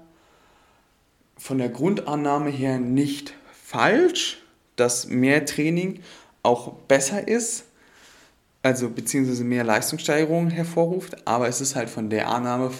von 1.37 1.57
der 1.57 1.69
Grundannahme 1.69 2.49
her 2.49 2.79
nicht 2.79 3.33
falsch, 3.51 4.41
dass 4.75 5.07
mehr 5.07 5.45
Training 5.45 6.01
auch 6.43 6.73
besser 6.87 7.27
ist, 7.27 7.65
also 8.63 8.89
beziehungsweise 8.89 9.43
mehr 9.43 9.63
Leistungssteigerungen 9.63 10.51
hervorruft, 10.51 11.27
aber 11.27 11.47
es 11.47 11.61
ist 11.61 11.75
halt 11.75 11.89
von 11.89 12.09
der 12.09 12.27
Annahme 12.27 12.71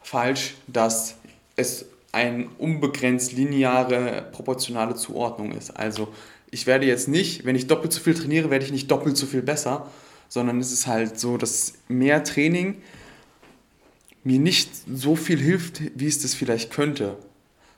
falsch, 0.00 0.54
dass 0.66 1.16
es 1.56 1.86
eine 2.14 2.48
unbegrenzt 2.58 3.32
lineare 3.32 4.28
proportionale 4.32 4.94
Zuordnung 4.94 5.52
ist. 5.52 5.70
Also 5.70 6.08
ich 6.50 6.66
werde 6.66 6.86
jetzt 6.86 7.08
nicht, 7.08 7.44
wenn 7.44 7.56
ich 7.56 7.66
doppelt 7.66 7.92
so 7.92 8.00
viel 8.00 8.14
trainiere, 8.14 8.50
werde 8.50 8.64
ich 8.64 8.72
nicht 8.72 8.90
doppelt 8.90 9.16
so 9.16 9.26
viel 9.26 9.42
besser, 9.42 9.90
sondern 10.28 10.60
es 10.60 10.72
ist 10.72 10.86
halt 10.86 11.18
so, 11.18 11.36
dass 11.36 11.74
mehr 11.88 12.22
Training 12.24 12.76
mir 14.22 14.38
nicht 14.38 14.70
so 14.92 15.16
viel 15.16 15.38
hilft, 15.38 15.82
wie 15.94 16.06
es 16.06 16.22
das 16.22 16.34
vielleicht 16.34 16.70
könnte, 16.70 17.18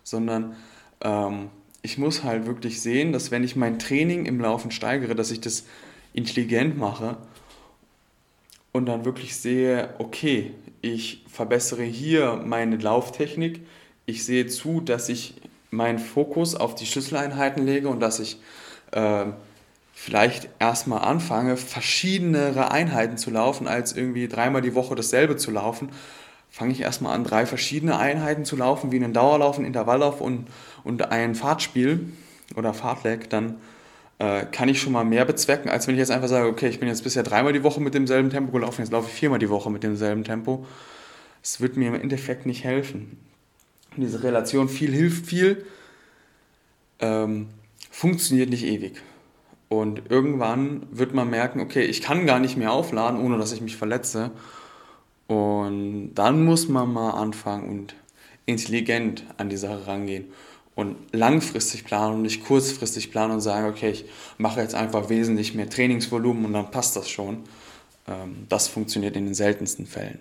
sondern 0.05 0.55
ähm, 1.01 1.49
ich 1.83 1.99
muss 1.99 2.23
halt 2.23 2.47
wirklich 2.47 2.81
sehen, 2.81 3.13
dass 3.13 3.31
wenn 3.31 3.45
ich 3.45 3.57
mein 3.57 3.79
Training 3.79 4.27
im 4.27 4.41
Laufen 4.41 4.71
steigere, 4.71 5.15
dass 5.15 5.31
ich 5.31 5.41
das 5.41 5.65
intelligent 6.13 6.77
mache 6.79 7.17
und 8.73 8.87
dann 8.87 9.05
wirklich 9.05 9.37
sehe, 9.37 9.95
okay, 9.99 10.53
ich 10.83 11.25
verbessere 11.29 11.83
hier 11.83 12.43
meine 12.45 12.77
Lauftechnik, 12.77 13.61
ich 14.07 14.25
sehe 14.25 14.47
zu, 14.47 14.81
dass 14.81 15.09
ich 15.09 15.35
meinen 15.71 15.99
Fokus 15.99 16.55
auf 16.55 16.75
die 16.75 16.87
Schlüsseleinheiten 16.87 17.67
lege 17.67 17.89
und 17.89 18.01
dass 18.01 18.21
ich 18.21 18.41
äh, 18.93 19.25
vielleicht 19.93 20.49
erstmal 20.59 21.03
anfange, 21.03 21.57
verschiedenere 21.57 22.71
Einheiten 22.71 23.19
zu 23.19 23.31
laufen, 23.31 23.67
als 23.67 23.97
irgendwie 23.97 24.29
dreimal 24.29 24.63
die 24.63 24.75
Woche 24.75 24.95
dasselbe 24.95 25.37
zu 25.37 25.51
laufen, 25.51 25.91
fange 26.51 26.73
ich 26.73 26.81
erstmal 26.81 27.15
an, 27.15 27.25
drei 27.25 27.47
verschiedene 27.47 27.99
Einheiten 27.99 28.45
zu 28.45 28.57
laufen, 28.57 28.93
wie 28.93 28.97
einen 28.97 29.13
Dauerlauf, 29.13 29.57
einen 29.57 29.67
Intervalllauf 29.67 30.21
und, 30.21 30.47
und 30.85 31.11
ein 31.11 31.35
Fahrtspiel 31.35 32.13
oder 32.55 32.73
Fahrtleg, 32.73 33.29
dann 33.29 33.57
äh, 34.19 34.47
kann 34.47 34.69
ich 34.69 34.81
schon 34.81 34.93
mal 34.93 35.05
mehr 35.05 35.25
bezwecken, 35.25 35.69
als 35.69 35.87
wenn 35.87 35.95
ich 35.95 35.99
jetzt 35.99 36.11
einfach 36.11 36.29
sage, 36.29 36.49
okay, 36.49 36.69
ich 36.69 36.79
bin 36.79 36.89
jetzt 36.89 37.03
bisher 37.03 37.25
dreimal 37.25 37.53
die 37.53 37.65
Woche 37.65 37.81
mit 37.81 37.95
demselben 37.95 38.31
Tempo 38.31 38.53
gelaufen, 38.53 38.83
jetzt 38.83 38.93
laufe 38.93 39.09
ich 39.09 39.15
viermal 39.15 39.39
die 39.39 39.51
Woche 39.51 39.71
mit 39.71 39.83
demselben 39.83 40.25
Tempo. 40.25 40.65
Es 41.43 41.61
wird 41.61 41.77
mir 41.77 41.89
im 41.89 41.95
Endeffekt 41.95 42.47
nicht 42.47 42.65
helfen. 42.65 43.19
Diese 44.03 44.23
Relation 44.23 44.69
viel 44.69 44.93
hilft 44.93 45.27
viel. 45.27 45.65
Ähm, 46.99 47.49
funktioniert 47.91 48.51
nicht 48.51 48.65
ewig. 48.65 49.03
Und 49.69 50.11
irgendwann 50.11 50.87
wird 50.91 51.13
man 51.15 51.29
merken, 51.29 51.61
okay, 51.61 51.85
ich 51.85 52.01
kann 52.01 52.27
gar 52.27 52.39
nicht 52.39 52.57
mehr 52.57 52.73
aufladen, 52.73 53.21
ohne 53.21 53.39
dass 53.39 53.53
ich 53.53 53.61
mich 53.61 53.77
verletze. 53.77 54.31
Und 55.27 56.15
dann 56.15 56.45
muss 56.45 56.69
man 56.69 56.93
mal 56.93 57.11
anfangen 57.11 57.69
und 57.69 57.95
intelligent 58.47 59.25
an 59.39 59.49
die 59.49 59.57
Sache 59.57 59.87
rangehen 59.87 60.27
und 60.77 60.97
langfristig 61.13 61.85
planen 61.85 62.17
und 62.17 62.23
nicht 62.23 62.45
kurzfristig 62.45 63.11
planen 63.11 63.33
und 63.33 63.41
sagen, 63.41 63.67
okay, 63.69 63.91
ich 63.91 64.05
mache 64.39 64.61
jetzt 64.61 64.75
einfach 64.75 65.09
wesentlich 65.09 65.55
mehr 65.55 65.69
Trainingsvolumen 65.69 66.45
und 66.45 66.53
dann 66.53 66.71
passt 66.71 66.95
das 66.95 67.09
schon. 67.09 67.39
Ähm, 68.07 68.47
das 68.49 68.69
funktioniert 68.69 69.17
in 69.17 69.25
den 69.25 69.35
seltensten 69.35 69.87
Fällen. 69.87 70.21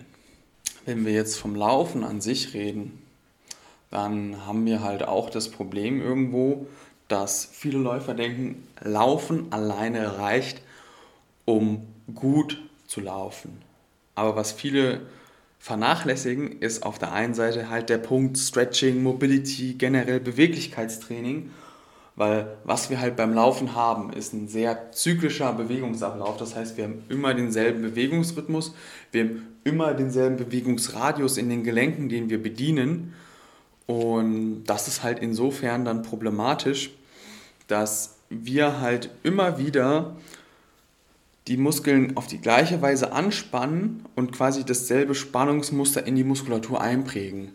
Wenn 0.86 1.04
wir 1.04 1.12
jetzt 1.12 1.38
vom 1.38 1.54
Laufen 1.54 2.02
an 2.02 2.20
sich 2.20 2.54
reden, 2.54 2.98
dann 3.96 4.44
haben 4.44 4.66
wir 4.66 4.82
halt 4.82 5.08
auch 5.08 5.30
das 5.30 5.48
Problem 5.48 6.02
irgendwo, 6.02 6.66
dass 7.08 7.48
viele 7.50 7.78
Läufer 7.78 8.12
denken, 8.12 8.62
Laufen 8.82 9.50
alleine 9.52 10.18
reicht, 10.18 10.60
um 11.46 11.86
gut 12.14 12.62
zu 12.86 13.00
laufen. 13.00 13.62
Aber 14.14 14.36
was 14.36 14.52
viele 14.52 15.00
vernachlässigen, 15.60 16.60
ist 16.60 16.82
auf 16.82 16.98
der 16.98 17.12
einen 17.12 17.32
Seite 17.32 17.70
halt 17.70 17.88
der 17.88 17.96
Punkt 17.96 18.36
Stretching, 18.36 19.02
Mobility, 19.02 19.76
generell 19.78 20.20
Beweglichkeitstraining. 20.20 21.50
Weil 22.16 22.48
was 22.64 22.90
wir 22.90 23.00
halt 23.00 23.16
beim 23.16 23.32
Laufen 23.32 23.74
haben, 23.74 24.12
ist 24.12 24.34
ein 24.34 24.46
sehr 24.46 24.92
zyklischer 24.92 25.54
Bewegungsablauf. 25.54 26.36
Das 26.36 26.54
heißt, 26.54 26.76
wir 26.76 26.84
haben 26.84 27.02
immer 27.08 27.32
denselben 27.32 27.80
Bewegungsrhythmus, 27.80 28.74
wir 29.12 29.24
haben 29.24 29.46
immer 29.64 29.94
denselben 29.94 30.36
Bewegungsradius 30.36 31.38
in 31.38 31.48
den 31.48 31.64
Gelenken, 31.64 32.10
den 32.10 32.28
wir 32.28 32.42
bedienen. 32.42 33.14
Und 33.86 34.64
das 34.64 34.88
ist 34.88 35.02
halt 35.02 35.20
insofern 35.20 35.84
dann 35.84 36.02
problematisch, 36.02 36.90
dass 37.68 38.16
wir 38.28 38.80
halt 38.80 39.10
immer 39.22 39.58
wieder 39.58 40.16
die 41.46 41.56
Muskeln 41.56 42.16
auf 42.16 42.26
die 42.26 42.40
gleiche 42.40 42.82
Weise 42.82 43.12
anspannen 43.12 44.04
und 44.16 44.32
quasi 44.32 44.64
dasselbe 44.64 45.14
Spannungsmuster 45.14 46.04
in 46.04 46.16
die 46.16 46.24
Muskulatur 46.24 46.80
einprägen. 46.80 47.52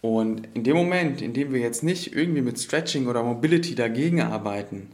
Und 0.00 0.48
in 0.54 0.64
dem 0.64 0.76
Moment, 0.76 1.20
in 1.20 1.34
dem 1.34 1.52
wir 1.52 1.60
jetzt 1.60 1.82
nicht 1.82 2.14
irgendwie 2.14 2.40
mit 2.40 2.58
Stretching 2.58 3.06
oder 3.06 3.22
Mobility 3.22 3.74
dagegen 3.74 4.22
arbeiten, 4.22 4.90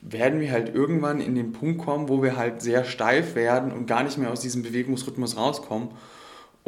werden 0.00 0.40
wir 0.40 0.50
halt 0.50 0.74
irgendwann 0.74 1.20
in 1.20 1.34
den 1.34 1.52
Punkt 1.52 1.84
kommen, 1.84 2.08
wo 2.08 2.22
wir 2.22 2.36
halt 2.36 2.62
sehr 2.62 2.84
steif 2.84 3.34
werden 3.34 3.72
und 3.72 3.86
gar 3.86 4.04
nicht 4.04 4.16
mehr 4.16 4.30
aus 4.30 4.40
diesem 4.40 4.62
Bewegungsrhythmus 4.62 5.36
rauskommen. 5.36 5.90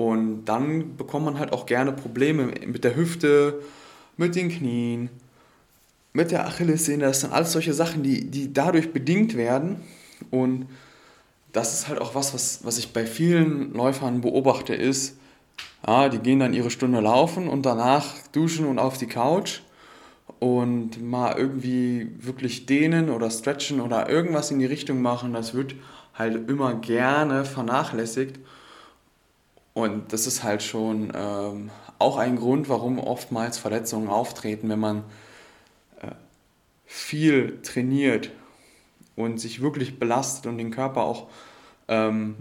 Und 0.00 0.46
dann 0.46 0.96
bekommt 0.96 1.26
man 1.26 1.38
halt 1.38 1.52
auch 1.52 1.66
gerne 1.66 1.92
Probleme 1.92 2.54
mit 2.64 2.84
der 2.84 2.96
Hüfte, 2.96 3.60
mit 4.16 4.34
den 4.34 4.48
Knien, 4.48 5.10
mit 6.14 6.30
der 6.30 6.46
Achillessehne. 6.46 7.04
Das 7.04 7.20
sind 7.20 7.34
alles 7.34 7.52
solche 7.52 7.74
Sachen, 7.74 8.02
die, 8.02 8.24
die 8.24 8.50
dadurch 8.50 8.94
bedingt 8.94 9.36
werden 9.36 9.82
und 10.30 10.68
das 11.52 11.74
ist 11.74 11.88
halt 11.88 12.00
auch 12.00 12.14
was, 12.14 12.32
was, 12.32 12.64
was 12.64 12.78
ich 12.78 12.94
bei 12.94 13.04
vielen 13.04 13.74
Läufern 13.74 14.22
beobachte, 14.22 14.74
ist, 14.74 15.18
ja, 15.86 16.08
die 16.08 16.20
gehen 16.20 16.40
dann 16.40 16.54
ihre 16.54 16.70
Stunde 16.70 17.00
laufen 17.00 17.46
und 17.46 17.66
danach 17.66 18.06
duschen 18.32 18.64
und 18.64 18.78
auf 18.78 18.96
die 18.96 19.06
Couch 19.06 19.60
und 20.38 21.02
mal 21.02 21.36
irgendwie 21.36 22.08
wirklich 22.18 22.64
dehnen 22.64 23.10
oder 23.10 23.30
stretchen 23.30 23.82
oder 23.82 24.08
irgendwas 24.08 24.50
in 24.50 24.60
die 24.60 24.66
Richtung 24.66 25.02
machen, 25.02 25.34
das 25.34 25.52
wird 25.52 25.74
halt 26.14 26.48
immer 26.48 26.72
gerne 26.76 27.44
vernachlässigt. 27.44 28.38
Und 29.74 30.12
das 30.12 30.26
ist 30.26 30.42
halt 30.42 30.62
schon 30.62 31.12
ähm, 31.14 31.70
auch 31.98 32.16
ein 32.16 32.36
Grund, 32.36 32.68
warum 32.68 32.98
oftmals 32.98 33.58
Verletzungen 33.58 34.08
auftreten, 34.08 34.68
wenn 34.68 34.80
man 34.80 35.04
äh, 36.00 36.10
viel 36.86 37.60
trainiert 37.62 38.30
und 39.16 39.38
sich 39.38 39.60
wirklich 39.60 39.98
belastet 39.98 40.46
und 40.46 40.58
den 40.58 40.70
Körper 40.70 41.02
auch 41.02 41.28
ähm, 41.88 42.36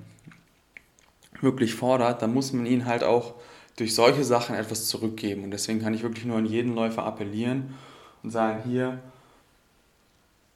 wirklich 1.42 1.76
fordert, 1.76 2.22
dann 2.22 2.34
muss 2.34 2.54
man 2.54 2.66
ihn 2.66 2.86
halt 2.86 3.04
auch 3.04 3.36
durch 3.76 3.96
solche 3.96 4.24
Sachen 4.24 4.56
etwas 4.56 4.88
zurückgeben. 4.88 5.44
Und 5.44 5.52
deswegen 5.52 5.82
kann 5.82 5.94
ich 5.94 6.04
wirklich 6.04 6.26
nur 6.26 6.38
an 6.38 6.46
jeden 6.46 6.76
Läufer 6.76 7.06
appellieren 7.06 7.76
und 8.24 8.32
sagen, 8.32 8.64
hier, 8.70 9.00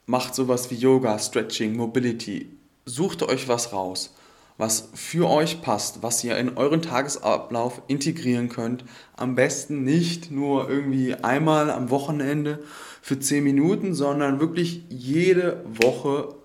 macht 0.06 0.36
sowas 0.36 0.70
wie 0.72 0.75
Yoga, 0.75 1.18
Stretching, 1.18 1.75
Mobility. 1.75 2.50
Sucht 2.86 3.24
euch 3.24 3.48
was 3.48 3.72
raus, 3.72 4.13
was 4.58 4.90
für 4.94 5.30
euch 5.30 5.62
passt, 5.62 6.04
was 6.04 6.24
ihr 6.24 6.38
in 6.38 6.58
euren 6.58 6.82
Tagesablauf 6.82 7.82
integrieren 7.88 8.50
könnt. 8.50 8.86
Am 9.16 9.36
besten 9.36 9.84
nicht 9.84 10.32
nur 10.32 10.70
irgendwie 10.70 11.16
einmal 11.16 11.72
am 11.72 11.90
Wochenende, 11.90 12.60
für 13.04 13.20
10 13.20 13.44
Minuten, 13.44 13.94
sondern 13.94 14.40
wirklich 14.40 14.86
jede 14.88 15.62
Woche, 15.66 16.36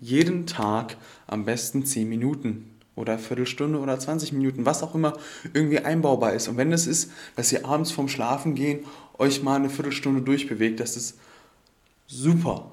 jeden 0.00 0.46
Tag 0.46 0.96
am 1.28 1.44
besten 1.44 1.86
10 1.86 2.08
Minuten 2.08 2.74
oder 2.96 3.20
Viertelstunde 3.20 3.78
oder 3.78 4.00
20 4.00 4.32
Minuten, 4.32 4.66
was 4.66 4.82
auch 4.82 4.96
immer 4.96 5.16
irgendwie 5.54 5.78
einbaubar 5.78 6.32
ist. 6.32 6.48
Und 6.48 6.56
wenn 6.56 6.72
es 6.72 6.88
ist, 6.88 7.12
dass 7.36 7.52
ihr 7.52 7.64
abends 7.64 7.92
vorm 7.92 8.08
Schlafen 8.08 8.56
gehen 8.56 8.80
euch 9.16 9.44
mal 9.44 9.54
eine 9.54 9.70
Viertelstunde 9.70 10.22
durchbewegt, 10.22 10.80
das 10.80 10.96
ist 10.96 11.18
super. 12.08 12.72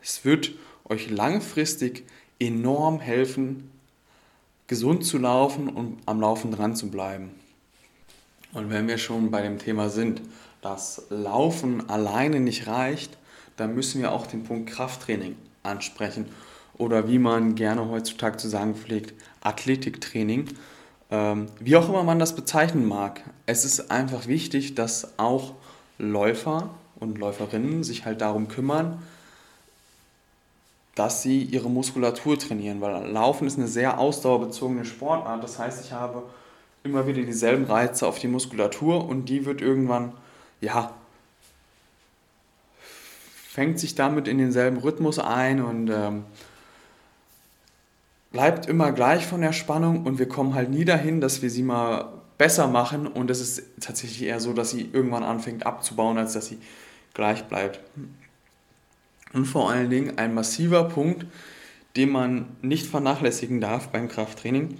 Es 0.00 0.24
wird 0.24 0.52
euch 0.88 1.10
langfristig 1.10 2.06
enorm 2.38 3.00
helfen, 3.00 3.68
gesund 4.68 5.04
zu 5.04 5.18
laufen 5.18 5.68
und 5.68 5.98
am 6.06 6.20
Laufen 6.20 6.52
dran 6.52 6.76
zu 6.76 6.90
bleiben. 6.90 7.30
Und 8.52 8.70
wenn 8.70 8.86
wir 8.86 8.98
schon 8.98 9.30
bei 9.30 9.42
dem 9.42 9.58
Thema 9.58 9.88
sind, 9.88 10.22
dass 10.62 11.02
Laufen 11.10 11.88
alleine 11.90 12.40
nicht 12.40 12.66
reicht, 12.66 13.16
dann 13.56 13.74
müssen 13.74 14.00
wir 14.00 14.12
auch 14.12 14.26
den 14.26 14.44
Punkt 14.44 14.70
Krafttraining 14.70 15.36
ansprechen. 15.62 16.26
Oder 16.76 17.08
wie 17.08 17.18
man 17.18 17.56
gerne 17.56 17.88
heutzutage 17.88 18.36
zu 18.36 18.48
sagen 18.48 18.74
pflegt, 18.74 19.14
Athletiktraining. 19.40 20.46
Ähm, 21.10 21.46
wie 21.58 21.76
auch 21.76 21.88
immer 21.88 22.04
man 22.04 22.18
das 22.18 22.36
bezeichnen 22.36 22.86
mag. 22.86 23.22
Es 23.46 23.64
ist 23.64 23.90
einfach 23.90 24.26
wichtig, 24.26 24.74
dass 24.74 25.18
auch 25.18 25.54
Läufer 25.98 26.70
und 27.00 27.18
Läuferinnen 27.18 27.82
sich 27.82 28.04
halt 28.04 28.20
darum 28.20 28.48
kümmern, 28.48 29.02
dass 30.98 31.22
sie 31.22 31.42
ihre 31.42 31.70
Muskulatur 31.70 32.38
trainieren, 32.38 32.80
weil 32.80 33.10
Laufen 33.10 33.46
ist 33.46 33.56
eine 33.56 33.68
sehr 33.68 33.98
ausdauerbezogene 33.98 34.84
Sportart. 34.84 35.42
Das 35.44 35.58
heißt, 35.58 35.84
ich 35.84 35.92
habe 35.92 36.24
immer 36.82 37.06
wieder 37.06 37.22
dieselben 37.22 37.64
Reize 37.64 38.06
auf 38.06 38.18
die 38.18 38.28
Muskulatur 38.28 39.08
und 39.08 39.26
die 39.26 39.46
wird 39.46 39.60
irgendwann 39.60 40.12
ja, 40.60 40.92
fängt 43.48 43.78
sich 43.78 43.94
damit 43.94 44.28
in 44.28 44.38
denselben 44.38 44.78
Rhythmus 44.78 45.18
ein 45.18 45.62
und 45.62 45.90
ähm, 45.90 46.24
bleibt 48.30 48.66
immer 48.66 48.92
gleich 48.92 49.26
von 49.26 49.40
der 49.40 49.52
Spannung 49.52 50.04
und 50.04 50.18
wir 50.18 50.28
kommen 50.28 50.54
halt 50.54 50.70
nie 50.70 50.84
dahin, 50.84 51.20
dass 51.20 51.42
wir 51.42 51.50
sie 51.50 51.62
mal 51.62 52.12
besser 52.38 52.68
machen 52.68 53.06
und 53.06 53.30
es 53.30 53.40
ist 53.40 53.62
tatsächlich 53.80 54.22
eher 54.22 54.40
so, 54.40 54.52
dass 54.52 54.70
sie 54.70 54.88
irgendwann 54.92 55.24
anfängt 55.24 55.66
abzubauen, 55.66 56.18
als 56.18 56.34
dass 56.34 56.46
sie 56.46 56.58
gleich 57.14 57.44
bleibt. 57.44 57.80
Und 59.32 59.46
vor 59.46 59.70
allen 59.70 59.90
Dingen 59.90 60.18
ein 60.18 60.34
massiver 60.34 60.84
Punkt, 60.84 61.26
den 61.96 62.10
man 62.10 62.56
nicht 62.62 62.86
vernachlässigen 62.86 63.60
darf 63.60 63.88
beim 63.88 64.08
Krafttraining, 64.08 64.78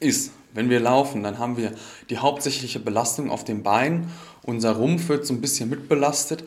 ist, 0.00 0.32
wenn 0.54 0.70
wir 0.70 0.80
laufen, 0.80 1.22
dann 1.22 1.38
haben 1.38 1.56
wir 1.56 1.72
die 2.10 2.18
hauptsächliche 2.18 2.80
Belastung 2.80 3.30
auf 3.30 3.44
den 3.44 3.62
Beinen 3.62 4.10
unser 4.42 4.72
Rumpf 4.72 5.08
wird 5.08 5.24
so 5.24 5.34
ein 5.34 5.40
bisschen 5.40 5.70
mitbelastet. 5.70 6.44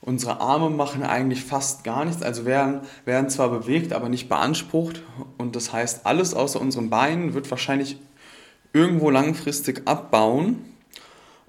Unsere 0.00 0.40
Arme 0.40 0.70
machen 0.70 1.02
eigentlich 1.02 1.44
fast 1.44 1.84
gar 1.84 2.04
nichts, 2.04 2.22
also 2.22 2.44
werden, 2.44 2.80
werden 3.04 3.30
zwar 3.30 3.48
bewegt, 3.48 3.92
aber 3.92 4.08
nicht 4.08 4.28
beansprucht. 4.28 5.02
Und 5.38 5.56
das 5.56 5.72
heißt, 5.72 6.06
alles 6.06 6.34
außer 6.34 6.60
unseren 6.60 6.90
Beinen 6.90 7.34
wird 7.34 7.50
wahrscheinlich 7.50 7.98
irgendwo 8.72 9.10
langfristig 9.10 9.82
abbauen, 9.86 10.64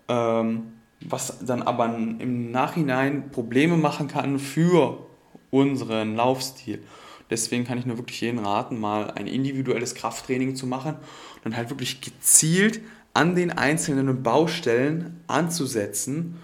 ähm, 0.08 0.74
was 1.02 1.40
dann 1.46 1.62
aber 1.62 1.86
im 1.86 2.52
Nachhinein 2.52 3.30
Probleme 3.30 3.78
machen 3.78 4.08
kann 4.08 4.40
für 4.40 4.98
unseren 5.52 6.16
Laufstil. 6.16 6.84
Deswegen 7.30 7.66
kann 7.66 7.78
ich 7.78 7.86
nur 7.86 7.98
wirklich 7.98 8.22
jeden 8.22 8.40
raten, 8.40 8.80
mal 8.80 9.12
ein 9.12 9.28
individuelles 9.28 9.96
Krafttraining 9.96 10.56
zu 10.56 10.66
machen 10.66 10.96
und 10.96 11.46
dann 11.46 11.58
halt 11.58 11.70
wirklich 11.70 12.02
gezielt 12.02 12.82
an 13.14 13.36
den 13.36 13.52
einzelnen 13.52 14.24
Baustellen 14.24 15.22
anzusetzen 15.28 16.38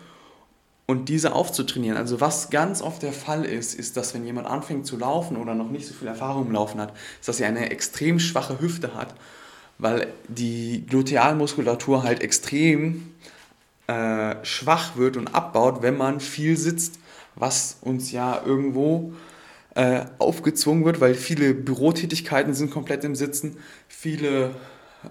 und 0.85 1.07
diese 1.07 1.33
aufzutrainieren. 1.33 1.97
Also 1.97 2.19
was 2.19 2.49
ganz 2.49 2.81
oft 2.81 3.03
der 3.03 3.13
Fall 3.13 3.45
ist, 3.45 3.73
ist, 3.73 3.95
dass 3.95 4.13
wenn 4.13 4.25
jemand 4.25 4.47
anfängt 4.47 4.85
zu 4.85 4.97
laufen 4.97 5.37
oder 5.37 5.55
noch 5.55 5.69
nicht 5.69 5.87
so 5.87 5.93
viel 5.93 6.07
Erfahrung 6.07 6.47
im 6.47 6.51
Laufen 6.51 6.81
hat, 6.81 6.93
ist, 7.19 7.27
dass 7.29 7.39
er 7.39 7.47
eine 7.47 7.69
extrem 7.69 8.19
schwache 8.19 8.59
Hüfte 8.59 8.93
hat, 8.93 9.15
weil 9.77 10.07
die 10.27 10.85
Glutealmuskulatur 10.87 12.03
halt 12.03 12.21
extrem 12.21 13.13
äh, 13.87 14.35
schwach 14.43 14.95
wird 14.95 15.17
und 15.17 15.35
abbaut, 15.35 15.81
wenn 15.81 15.97
man 15.97 16.19
viel 16.19 16.57
sitzt, 16.57 16.99
was 17.35 17.77
uns 17.81 18.11
ja 18.11 18.41
irgendwo 18.45 19.13
äh, 19.75 20.05
aufgezwungen 20.19 20.85
wird, 20.85 21.01
weil 21.01 21.15
viele 21.15 21.53
Bürotätigkeiten 21.53 22.53
sind 22.53 22.71
komplett 22.71 23.03
im 23.03 23.15
Sitzen, 23.15 23.57
viele 23.87 24.51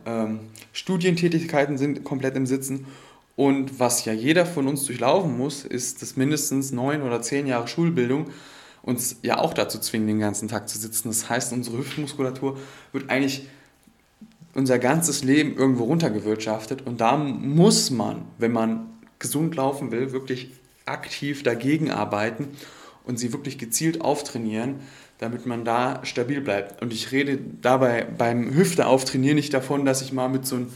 ähm, 0.07 0.41
Studientätigkeiten 0.73 1.79
sind 1.79 2.05
komplett 2.05 2.37
im 2.37 2.47
Sitzen 2.47 2.87
Und 3.35 3.81
was 3.81 4.05
ja 4.05 4.13
jeder 4.13 4.47
von 4.47 4.69
uns 4.69 4.85
durchlaufen 4.85 5.37
muss, 5.37 5.65
ist, 5.65 6.03
dass 6.03 6.17
mindestens 6.17 6.71
neun 6.71 7.03
oder 7.03 7.23
zehn 7.23 7.47
Jahre 7.47 7.67
Schulbildung 7.67 8.31
uns 8.83 9.17
ja 9.23 9.39
auch 9.39 9.55
dazu 9.55 9.79
zwingen, 9.79 10.07
den 10.07 10.19
ganzen 10.19 10.49
Tag 10.49 10.69
zu 10.69 10.79
sitzen. 10.79 11.09
Das 11.09 11.29
heißt, 11.29 11.53
unsere 11.53 11.79
Hüftmuskulatur 11.79 12.59
wird 12.93 13.11
eigentlich 13.11 13.49
unser 14.55 14.79
ganzes 14.79 15.25
Leben 15.25 15.57
irgendwo 15.57 15.85
runtergewirtschaftet. 15.85 16.87
Und 16.87 17.01
da 17.01 17.17
muss 17.17 17.91
man, 17.91 18.23
wenn 18.39 18.53
man 18.53 18.87
gesund 19.19 19.57
laufen 19.57 19.91
will, 19.91 20.13
wirklich 20.13 20.51
aktiv 20.85 21.43
dagegen 21.43 21.91
arbeiten 21.91 22.49
und 23.05 23.19
sie 23.19 23.33
wirklich 23.33 23.59
gezielt 23.59 24.01
auftrainieren, 24.01 24.77
damit 25.19 25.47
man 25.47 25.65
da 25.65 26.01
stabil 26.05 26.41
bleibt. 26.41 26.83
Und 26.83 26.93
ich 26.93 27.13
rede 27.13 27.39
dabei 27.61 28.05
beim 28.05 28.55
Hüfte 28.55 28.87
auftrainieren 28.87 29.37
nicht 29.37 29.55
davon, 29.55 29.85
dass 29.85 30.03
ich 30.03 30.13
mal 30.13 30.29
mit 30.29 30.47
so 30.47 30.57
einem 30.57 30.69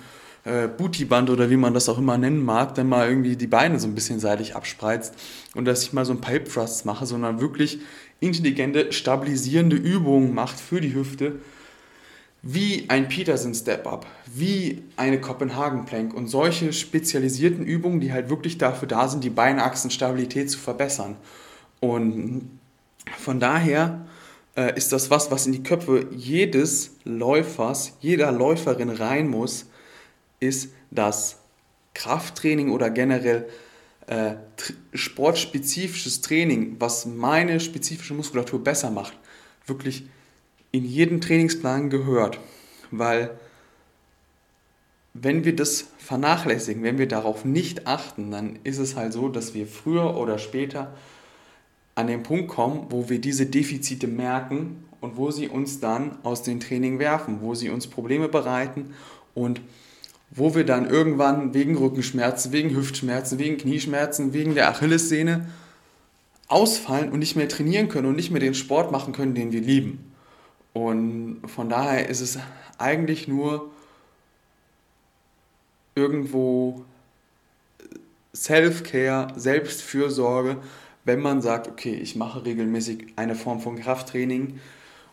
äh, 0.44 0.68
Bootyband 0.68 1.30
oder 1.30 1.50
wie 1.50 1.56
man 1.56 1.74
das 1.74 1.88
auch 1.88 1.98
immer 1.98 2.16
nennen 2.16 2.44
mag, 2.44 2.76
dann 2.76 2.88
mal 2.88 3.08
irgendwie 3.08 3.36
die 3.36 3.48
Beine 3.48 3.80
so 3.80 3.88
ein 3.88 3.96
bisschen 3.96 4.20
seitlich 4.20 4.54
abspreizt 4.54 5.14
und 5.56 5.64
dass 5.64 5.82
ich 5.82 5.92
mal 5.92 6.04
so 6.04 6.12
ein 6.12 6.24
Hip 6.28 6.48
Thrusts 6.48 6.84
mache, 6.84 7.06
sondern 7.06 7.40
wirklich 7.40 7.80
intelligente, 8.20 8.92
stabilisierende 8.92 9.76
Übungen 9.76 10.32
macht 10.32 10.60
für 10.60 10.80
die 10.80 10.94
Hüfte, 10.94 11.40
wie 12.42 12.86
ein 12.88 13.08
Peterson 13.08 13.54
Step 13.54 13.86
Up, 13.86 14.06
wie 14.26 14.82
eine 14.96 15.20
Copenhagen 15.20 15.84
Plank 15.84 16.14
und 16.14 16.28
solche 16.28 16.72
spezialisierten 16.72 17.64
Übungen, 17.64 18.00
die 18.00 18.12
halt 18.12 18.30
wirklich 18.30 18.58
dafür 18.58 18.88
da 18.88 19.08
sind, 19.08 19.24
die 19.24 19.30
Beinachsenstabilität 19.30 20.50
zu 20.50 20.58
verbessern. 20.58 21.16
Und 21.80 22.58
von 23.18 23.40
daher 23.40 24.06
äh, 24.56 24.76
ist 24.76 24.92
das 24.92 25.10
was, 25.10 25.30
was 25.30 25.46
in 25.46 25.52
die 25.52 25.62
Köpfe 25.62 26.06
jedes 26.12 26.92
Läufers, 27.04 27.94
jeder 28.00 28.32
Läuferin 28.32 28.90
rein 28.90 29.28
muss, 29.28 29.66
ist, 30.40 30.70
dass 30.90 31.38
Krafttraining 31.94 32.70
oder 32.70 32.90
generell 32.90 33.48
äh, 34.06 34.34
sportspezifisches 34.94 36.20
Training, 36.20 36.76
was 36.78 37.06
meine 37.06 37.58
spezifische 37.58 38.14
Muskulatur 38.14 38.62
besser 38.62 38.90
macht, 38.90 39.14
wirklich 39.66 40.04
in 40.76 40.84
jeden 40.84 41.20
Trainingsplan 41.20 41.90
gehört. 41.90 42.38
Weil 42.90 43.30
wenn 45.14 45.44
wir 45.44 45.56
das 45.56 45.88
vernachlässigen, 45.98 46.82
wenn 46.82 46.98
wir 46.98 47.08
darauf 47.08 47.44
nicht 47.44 47.86
achten, 47.86 48.30
dann 48.30 48.58
ist 48.64 48.78
es 48.78 48.96
halt 48.96 49.12
so, 49.12 49.28
dass 49.28 49.54
wir 49.54 49.66
früher 49.66 50.16
oder 50.16 50.38
später 50.38 50.92
an 51.94 52.06
den 52.08 52.22
Punkt 52.22 52.48
kommen, 52.48 52.86
wo 52.90 53.08
wir 53.08 53.20
diese 53.20 53.46
Defizite 53.46 54.06
merken 54.06 54.84
und 55.00 55.16
wo 55.16 55.30
sie 55.30 55.48
uns 55.48 55.80
dann 55.80 56.18
aus 56.22 56.42
dem 56.42 56.60
Training 56.60 56.98
werfen, 56.98 57.38
wo 57.40 57.54
sie 57.54 57.70
uns 57.70 57.86
Probleme 57.86 58.28
bereiten 58.28 58.94
und 59.34 59.62
wo 60.30 60.54
wir 60.54 60.64
dann 60.64 60.88
irgendwann 60.88 61.54
wegen 61.54 61.76
Rückenschmerzen, 61.76 62.52
wegen 62.52 62.76
Hüftschmerzen, 62.76 63.38
wegen 63.38 63.56
Knieschmerzen, 63.56 64.34
wegen 64.34 64.54
der 64.54 64.68
Achillessehne 64.68 65.46
ausfallen 66.48 67.10
und 67.10 67.20
nicht 67.20 67.36
mehr 67.36 67.48
trainieren 67.48 67.88
können 67.88 68.08
und 68.08 68.16
nicht 68.16 68.30
mehr 68.30 68.40
den 68.40 68.54
Sport 68.54 68.92
machen 68.92 69.14
können, 69.14 69.34
den 69.34 69.52
wir 69.52 69.62
lieben. 69.62 70.05
Und 70.76 71.40
von 71.46 71.70
daher 71.70 72.10
ist 72.10 72.20
es 72.20 72.38
eigentlich 72.76 73.28
nur 73.28 73.70
irgendwo 75.94 76.84
Self-Care, 78.34 79.28
Selbstfürsorge, 79.36 80.58
wenn 81.06 81.20
man 81.20 81.40
sagt, 81.40 81.66
okay, 81.66 81.94
ich 81.94 82.14
mache 82.14 82.44
regelmäßig 82.44 83.06
eine 83.16 83.34
Form 83.34 83.62
von 83.62 83.78
Krafttraining 83.78 84.60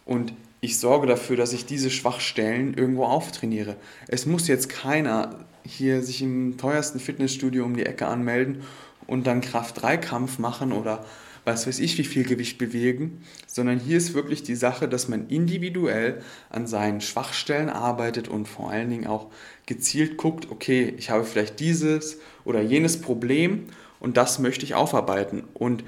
und 0.03 0.34
ich 0.60 0.77
sorge 0.79 1.08
dafür, 1.08 1.38
dass 1.38 1.53
ich 1.53 1.65
diese 1.65 1.89
Schwachstellen 1.89 2.74
irgendwo 2.74 3.05
auftrainiere. 3.05 3.77
Es 4.10 4.25
muss 4.25 4.50
jetzt 4.50 4.67
keiner 4.67 5.46
hier 5.65 6.01
sich 6.01 6.22
im 6.22 6.58
teuersten 6.58 7.00
Fitnessstudio 7.00 7.63
um 7.63 7.77
die 7.77 7.86
Ecke 7.86 8.08
anmelden 8.08 8.63
und 9.08 9.27
dann 9.27 9.39
Kraft-3-Kampf 9.39 10.39
machen 10.39 10.74
oder 10.74 11.05
was 11.45 11.67
weiß 11.67 11.79
ich, 11.79 11.97
wie 11.97 12.03
viel 12.03 12.23
Gewicht 12.23 12.57
bewegen, 12.57 13.21
sondern 13.47 13.79
hier 13.79 13.97
ist 13.97 14.13
wirklich 14.13 14.43
die 14.43 14.55
Sache, 14.55 14.88
dass 14.88 15.07
man 15.07 15.27
individuell 15.27 16.21
an 16.50 16.67
seinen 16.67 17.01
Schwachstellen 17.01 17.69
arbeitet 17.69 18.27
und 18.27 18.47
vor 18.47 18.69
allen 18.69 18.89
Dingen 18.89 19.08
auch 19.08 19.27
gezielt 19.65 20.17
guckt, 20.17 20.49
okay, 20.51 20.93
ich 20.97 21.10
habe 21.10 21.23
vielleicht 21.25 21.60
dieses 21.60 22.19
oder 22.45 22.62
jenes 22.62 23.01
Problem 23.01 23.65
und 23.99 24.17
das 24.17 24.39
möchte 24.39 24.65
ich 24.65 24.75
aufarbeiten. 24.75 25.43
Und 25.53 25.84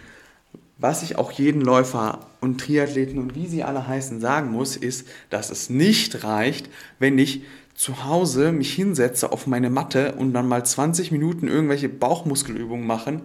was 0.77 1.03
ich 1.03 1.17
auch 1.17 1.31
jeden 1.31 1.61
Läufer 1.61 2.19
und 2.41 2.59
Triathleten 2.59 3.17
und 3.17 3.35
wie 3.35 3.47
sie 3.47 3.63
alle 3.63 3.87
heißen 3.87 4.19
sagen 4.19 4.51
muss, 4.51 4.75
ist, 4.75 5.07
dass 5.29 5.49
es 5.49 5.69
nicht 5.69 6.23
reicht, 6.23 6.69
wenn 6.99 7.17
ich 7.17 7.43
zu 7.75 8.05
Hause 8.05 8.51
mich 8.51 8.73
hinsetze 8.73 9.31
auf 9.31 9.47
meine 9.47 9.69
Matte 9.69 10.15
und 10.15 10.33
dann 10.33 10.47
mal 10.47 10.65
20 10.65 11.11
Minuten 11.11 11.47
irgendwelche 11.47 11.89
Bauchmuskelübungen 11.89 12.87
machen, 12.87 13.21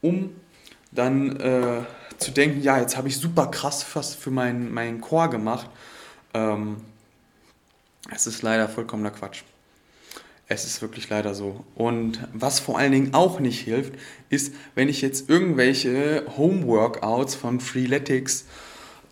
um 0.00 0.30
dann 0.92 1.36
äh, 1.36 1.82
zu 2.18 2.30
denken, 2.30 2.62
ja, 2.62 2.78
jetzt 2.78 2.96
habe 2.96 3.08
ich 3.08 3.16
super 3.18 3.46
krass 3.46 3.86
was 3.94 4.14
für 4.14 4.30
meinen 4.30 4.72
mein 4.72 5.00
Chor 5.00 5.28
gemacht. 5.28 5.68
Ähm, 6.34 6.76
es 8.14 8.26
ist 8.26 8.42
leider 8.42 8.68
vollkommener 8.68 9.10
Quatsch. 9.10 9.42
Es 10.48 10.64
ist 10.64 10.82
wirklich 10.82 11.08
leider 11.08 11.34
so. 11.34 11.64
Und 11.76 12.26
was 12.32 12.58
vor 12.58 12.76
allen 12.76 12.90
Dingen 12.90 13.14
auch 13.14 13.38
nicht 13.38 13.60
hilft, 13.60 13.94
ist, 14.30 14.52
wenn 14.74 14.88
ich 14.88 15.00
jetzt 15.00 15.30
irgendwelche 15.30 16.24
Homeworkouts 16.36 17.36
von 17.36 17.60
Freeletics 17.60 18.46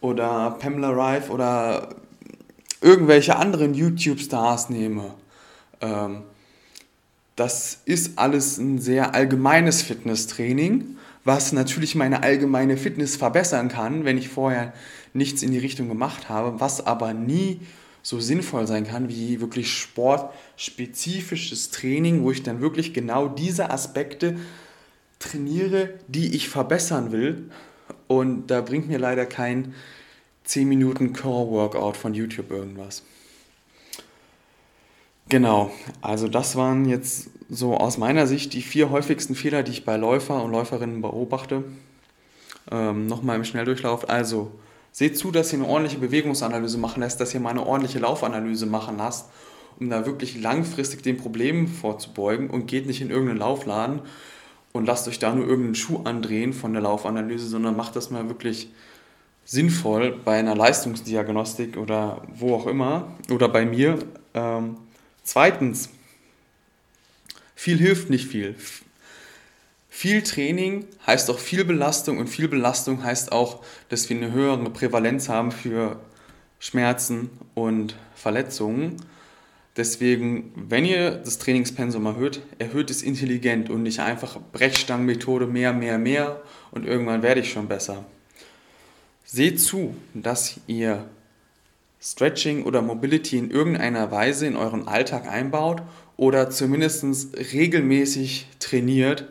oder 0.01 0.57
Pamela 0.59 0.91
Rife 0.91 1.31
oder 1.31 1.95
irgendwelche 2.81 3.37
anderen 3.37 3.75
YouTube-Stars 3.75 4.71
nehme. 4.71 5.15
Ähm, 5.81 6.23
das 7.37 7.83
ist 7.85 8.19
alles 8.19 8.59
ein 8.59 8.81
sehr 8.81 9.15
allgemeines 9.15 9.83
Fitnesstraining, 9.83 10.97
was 11.25 11.53
natürlich 11.53 11.95
meine 11.95 12.23
allgemeine 12.23 12.77
Fitness 12.77 13.17
verbessern 13.17 13.69
kann, 13.69 14.05
wenn 14.05 14.19
ich 14.19 14.29
vorher 14.29 14.73
nichts 15.13 15.43
in 15.43 15.51
die 15.53 15.59
Richtung 15.59 15.89
gemacht 15.89 16.29
habe, 16.29 16.61
was 16.61 16.87
aber 16.87 17.13
nie 17.15 17.61
so 18.03 18.21
sinnvoll 18.21 18.67
sein 18.67 18.87
kann 18.87 19.09
wie 19.09 19.41
wirklich 19.41 19.73
sportspezifisches 19.73 21.71
Training, 21.71 22.23
wo 22.23 22.31
ich 22.31 22.43
dann 22.43 22.61
wirklich 22.61 22.95
genau 22.95 23.29
diese 23.29 23.71
Aspekte 23.71 24.37
trainiere, 25.19 25.91
die 26.07 26.35
ich 26.35 26.49
verbessern 26.49 27.13
will. 27.13 27.51
Und 28.07 28.47
da 28.49 28.61
bringt 28.61 28.89
mir 28.89 28.99
leider 28.99 29.27
kein 29.27 29.75
10 30.45 30.69
Minuten 30.69 31.13
Core-Workout 31.13 31.97
von 31.97 32.15
YouTube 32.15 32.51
irgendwas. 32.51 33.03
Genau, 35.29 35.71
also 36.01 36.29
das 36.29 36.57
waren 36.57 36.87
jetzt 36.87 37.31
so 37.51 37.77
aus 37.77 37.99
meiner 37.99 38.27
Sicht 38.27 38.53
die 38.55 38.63
vier 38.63 38.91
häufigsten 38.91 39.35
Fehler, 39.35 39.63
die 39.63 39.73
ich 39.73 39.85
bei 39.85 39.97
Läufer 39.97 40.43
und 40.43 40.53
Läuferinnen 40.53 41.03
beobachte. 41.03 41.65
Ähm, 42.71 43.07
Nochmal 43.07 43.37
im 43.37 43.45
Schnelldurchlauf. 43.45 44.09
Also 44.09 44.53
Seht 44.99 45.17
zu, 45.17 45.31
dass 45.31 45.53
ihr 45.53 45.61
eine 45.61 45.69
ordentliche 45.69 45.99
Bewegungsanalyse 45.99 46.77
machen 46.77 47.01
lässt, 47.01 47.21
dass 47.21 47.33
ihr 47.33 47.39
mal 47.39 47.51
eine 47.51 47.65
ordentliche 47.65 48.01
Laufanalyse 48.01 48.67
machen 48.67 48.97
lasst, 48.99 49.29
um 49.79 49.91
da 49.91 50.07
wirklich 50.07 50.41
langfristig 50.41 51.03
den 51.03 51.17
Problemen 51.17 51.69
vorzubeugen 51.69 52.51
und 52.51 52.67
geht 52.67 52.87
nicht 52.87 53.01
in 53.01 53.11
irgendeinen 53.11 53.39
Laufladen 53.39 54.01
und 54.73 54.87
lasst 54.87 55.07
euch 55.07 55.21
da 55.21 55.33
nur 55.35 55.47
irgendeinen 55.47 55.77
Schuh 55.77 56.01
andrehen 56.03 56.53
von 56.53 56.73
der 56.73 56.83
Laufanalyse, 56.83 57.47
sondern 57.47 57.77
macht 57.77 57.95
das 57.95 58.11
mal 58.11 58.29
wirklich 58.29 58.73
sinnvoll 59.45 60.19
bei 60.25 60.39
einer 60.39 60.57
Leistungsdiagnostik 60.57 61.77
oder 61.77 62.23
wo 62.35 62.55
auch 62.57 62.67
immer 62.67 63.13
oder 63.31 63.49
bei 63.49 63.65
mir. 63.65 63.99
Ähm, 64.35 64.79
zweitens, 65.29 65.91
viel 67.55 67.79
hilft 67.79 68.09
nicht 68.09 68.27
viel. 68.27 68.55
Viel 69.91 70.23
Training 70.23 70.87
heißt 71.07 71.29
auch 71.29 71.39
viel 71.39 71.65
Belastung 71.65 72.19
und 72.19 72.29
viel 72.29 72.49
Belastung 72.49 73.03
heißt 73.03 73.33
auch, 73.33 73.65
dass 73.89 74.09
wir 74.09 74.17
eine 74.17 74.33
höhere 74.33 74.71
Prävalenz 74.71 75.29
haben 75.29 75.51
für 75.53 76.01
Schmerzen 76.61 77.31
und 77.55 77.97
Verletzungen. 78.15 78.97
Deswegen, 79.77 80.53
wenn 80.57 80.85
ihr 80.85 81.11
das 81.11 81.39
Trainingspensum 81.39 82.07
erhöht, 82.07 82.41
erhöht 82.59 82.91
es 82.91 83.03
intelligent 83.03 83.71
und 83.71 83.83
nicht 83.83 84.01
einfach 84.01 84.39
Brechstangenmethode 84.53 85.47
mehr, 85.47 85.73
mehr, 85.73 85.99
mehr 85.99 86.43
und 86.71 86.87
irgendwann 86.87 87.23
werde 87.23 87.41
ich 87.41 87.53
schon 87.53 87.69
besser. 87.69 88.05
Seht 89.25 89.61
zu, 89.61 89.95
dass 90.15 90.59
ihr 90.67 91.09
Stretching 92.01 92.65
oder 92.65 92.81
Mobility 92.81 93.39
in 93.39 93.51
irgendeiner 93.51 94.11
Weise 94.11 94.47
in 94.47 94.57
euren 94.57 94.87
Alltag 94.87 95.27
einbaut 95.29 95.83
oder 96.17 96.51
zumindest 96.51 97.05
regelmäßig 97.53 98.47
trainiert, 98.61 99.29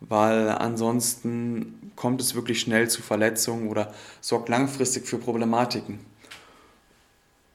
weil 0.00 0.48
ansonsten 0.48 1.92
kommt 1.96 2.20
es 2.20 2.34
wirklich 2.34 2.60
schnell 2.60 2.88
zu 2.88 3.02
Verletzungen 3.02 3.68
oder 3.68 3.92
sorgt 4.20 4.48
langfristig 4.48 5.06
für 5.06 5.18
Problematiken. 5.18 5.98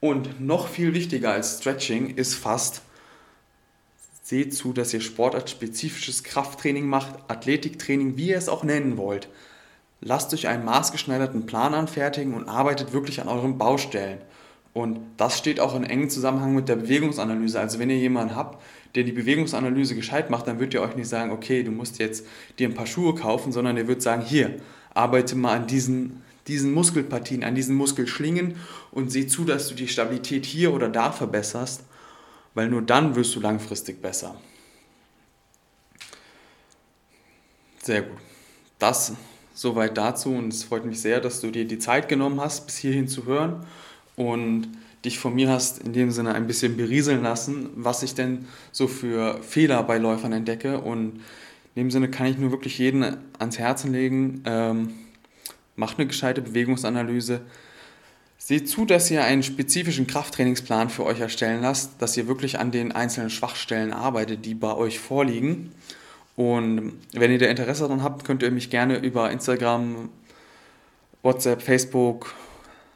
Und 0.02 0.42
noch 0.42 0.68
viel 0.68 0.94
wichtiger 0.94 1.32
als 1.32 1.60
Stretching 1.60 2.16
ist 2.16 2.34
fast, 2.34 2.82
seht 4.24 4.56
zu, 4.56 4.74
dass 4.74 4.94
ihr 4.94 5.02
sportartspezifisches 5.02 6.24
Krafttraining 6.24 6.88
macht, 6.88 7.16
Athletiktraining, 7.28 8.18
wie 8.18 8.30
ihr 8.30 8.38
es 8.38 8.50
auch 8.50 8.64
nennen 8.64 8.98
wollt. 8.98 9.30
Lasst 10.02 10.34
euch 10.34 10.48
einen 10.48 10.66
maßgeschneiderten 10.66 11.46
Plan 11.46 11.76
anfertigen 11.76 12.34
und 12.34 12.50
arbeitet 12.50 12.92
wirklich 12.92 13.22
an 13.22 13.28
euren 13.28 13.60
Baustellen. 13.60 14.20
Und 14.74 15.00
das 15.18 15.38
steht 15.38 15.60
auch 15.60 15.76
in 15.76 15.84
engem 15.84 16.10
Zusammenhang 16.10 16.56
mit 16.56 16.70
der 16.70 16.78
Bewegungsanalyse. 16.78 17.60
Also 17.60 17.78
wenn 17.78 17.90
ihr 17.90 17.98
jemanden 17.98 18.36
habt, 18.36 18.62
der 18.96 19.04
die 19.04 19.12
Bewegungsanalyse 19.12 19.96
gescheit 19.96 20.30
macht, 20.30 20.48
dann 20.48 20.60
wird 20.60 20.74
er 20.74 20.82
euch 20.82 20.96
nicht 20.96 21.10
sagen, 21.10 21.32
okay, 21.32 21.64
du 21.64 21.72
musst 21.72 22.00
jetzt 22.00 22.26
dir 22.58 22.68
ein 22.68 22.74
paar 22.74 22.88
Schuhe 22.88 23.14
kaufen, 23.14 23.52
sondern 23.52 23.78
er 23.78 23.88
wird 23.88 24.02
sagen, 24.02 24.24
hier, 24.24 24.58
arbeite 24.94 25.36
mal 25.36 25.56
an 25.56 25.68
diesen, 25.68 26.24
diesen 26.48 26.74
Muskelpartien, 26.74 27.44
an 27.44 27.54
diesen 27.54 27.76
Muskelschlingen 27.76 28.56
und 28.92 29.12
sieh 29.12 29.28
zu, 29.28 29.46
dass 29.46 29.68
du 29.68 29.76
die 29.76 29.88
Stabilität 29.88 30.46
hier 30.46 30.74
oder 30.74 30.90
da 30.90 31.12
verbesserst, 31.12 31.84
weil 32.54 32.70
nur 32.70 32.82
dann 32.82 33.16
wirst 33.16 33.36
du 33.36 33.40
langfristig 33.40 34.02
besser. 34.02 34.36
Sehr 37.84 38.04
gut. 38.04 38.18
Das 38.80 39.14
soweit 39.54 39.98
dazu 39.98 40.34
und 40.34 40.54
es 40.54 40.64
freut 40.64 40.86
mich 40.86 41.02
sehr, 41.02 41.20
dass 41.20 41.42
du 41.42 41.52
dir 41.52 41.66
die 41.66 41.80
Zeit 41.80 42.08
genommen 42.10 42.40
hast, 42.40 42.66
bis 42.66 42.78
hierhin 42.78 43.08
zu 43.08 43.26
hören 43.26 43.66
und 44.16 44.68
dich 45.06 45.20
von 45.20 45.34
mir 45.34 45.50
hast 45.50 45.80
in 45.80 45.94
dem 45.94 46.12
Sinne 46.12 46.34
ein 46.34 46.48
bisschen 46.48 46.78
berieseln 46.78 47.24
lassen, 47.24 47.70
was 47.76 48.04
ich 48.04 48.14
denn 48.14 48.46
so 48.72 48.88
für 48.88 49.42
Fehler 49.42 49.82
bei 49.84 49.98
Läufern 49.98 50.32
entdecke. 50.32 50.80
Und 50.80 51.22
in 51.76 51.84
dem 51.84 51.92
Sinne 51.92 52.10
kann 52.10 52.28
ich 52.28 52.38
nur 52.38 52.52
wirklich 52.52 52.78
jeden 52.78 53.18
ans 53.40 53.58
Herzen 53.58 53.92
legen, 53.92 54.44
ähm, 54.46 54.94
macht 55.76 55.98
eine 55.98 56.08
gescheite 56.08 56.42
Bewegungsanalyse. 56.42 57.42
Seht 58.38 58.70
zu, 58.70 58.86
dass 58.86 59.10
ihr 59.10 59.24
einen 59.24 59.44
spezifischen 59.44 60.08
Krafttrainingsplan 60.08 60.90
für 60.90 61.06
euch 61.06 61.20
erstellen 61.20 61.62
lasst, 61.62 61.94
dass 62.00 62.18
ihr 62.18 62.28
wirklich 62.28 62.60
an 62.60 62.72
den 62.72 62.92
einzelnen 62.92 63.30
Schwachstellen 63.30 63.94
arbeitet, 63.94 64.46
die 64.46 64.56
bei 64.56 64.74
euch 64.74 65.00
vorliegen. 65.00 65.72
Und 66.42 66.94
wenn 67.14 67.32
ihr 67.32 67.38
da 67.38 67.46
Interesse 67.46 67.84
daran 67.84 68.02
habt, 68.02 68.26
könnt 68.26 68.42
ihr 68.42 68.50
mich 68.50 68.72
gerne 68.72 68.98
über 68.98 69.30
Instagram, 69.30 70.10
WhatsApp, 71.22 71.62
Facebook, 71.62 72.34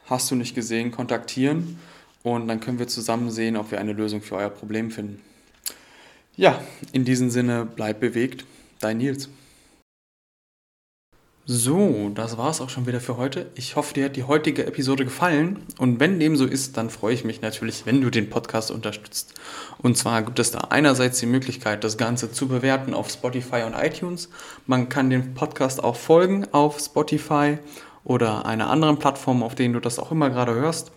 hast 0.06 0.28
du 0.32 0.34
nicht 0.34 0.56
gesehen, 0.56 0.90
kontaktieren 0.90 1.78
und 2.24 2.48
dann 2.48 2.58
können 2.58 2.80
wir 2.80 2.88
zusammen 2.88 3.30
sehen, 3.30 3.56
ob 3.56 3.70
wir 3.70 3.78
eine 3.78 3.92
Lösung 3.92 4.20
für 4.20 4.34
euer 4.34 4.50
Problem 4.50 4.90
finden. 4.90 5.22
Ja, 6.34 6.60
in 6.90 7.04
diesem 7.04 7.30
Sinne, 7.30 7.68
bleib 7.72 8.00
bewegt. 8.00 8.44
Dein 8.80 8.98
Nils. 8.98 9.28
So, 11.48 12.10
das 12.12 12.36
war 12.36 12.50
es 12.50 12.60
auch 12.60 12.70
schon 12.70 12.88
wieder 12.88 12.98
für 12.98 13.16
heute. 13.18 13.52
Ich 13.54 13.76
hoffe, 13.76 13.94
dir 13.94 14.06
hat 14.06 14.16
die 14.16 14.24
heutige 14.24 14.66
Episode 14.66 15.04
gefallen. 15.04 15.60
Und 15.78 16.00
wenn 16.00 16.18
dem 16.18 16.34
so 16.34 16.44
ist, 16.44 16.76
dann 16.76 16.90
freue 16.90 17.14
ich 17.14 17.22
mich 17.22 17.40
natürlich, 17.40 17.86
wenn 17.86 18.00
du 18.00 18.10
den 18.10 18.28
Podcast 18.28 18.72
unterstützt. 18.72 19.32
Und 19.78 19.96
zwar 19.96 20.22
gibt 20.22 20.40
es 20.40 20.50
da 20.50 20.58
einerseits 20.70 21.20
die 21.20 21.26
Möglichkeit, 21.26 21.84
das 21.84 21.98
Ganze 21.98 22.32
zu 22.32 22.48
bewerten 22.48 22.94
auf 22.94 23.10
Spotify 23.10 23.62
und 23.62 23.74
iTunes. 23.74 24.28
Man 24.66 24.88
kann 24.88 25.08
dem 25.08 25.34
Podcast 25.34 25.84
auch 25.84 25.94
folgen 25.94 26.48
auf 26.50 26.80
Spotify 26.80 27.58
oder 28.02 28.44
einer 28.44 28.68
anderen 28.68 28.98
Plattform, 28.98 29.44
auf 29.44 29.54
denen 29.54 29.74
du 29.74 29.78
das 29.78 30.00
auch 30.00 30.10
immer 30.10 30.30
gerade 30.30 30.52
hörst. 30.52 30.90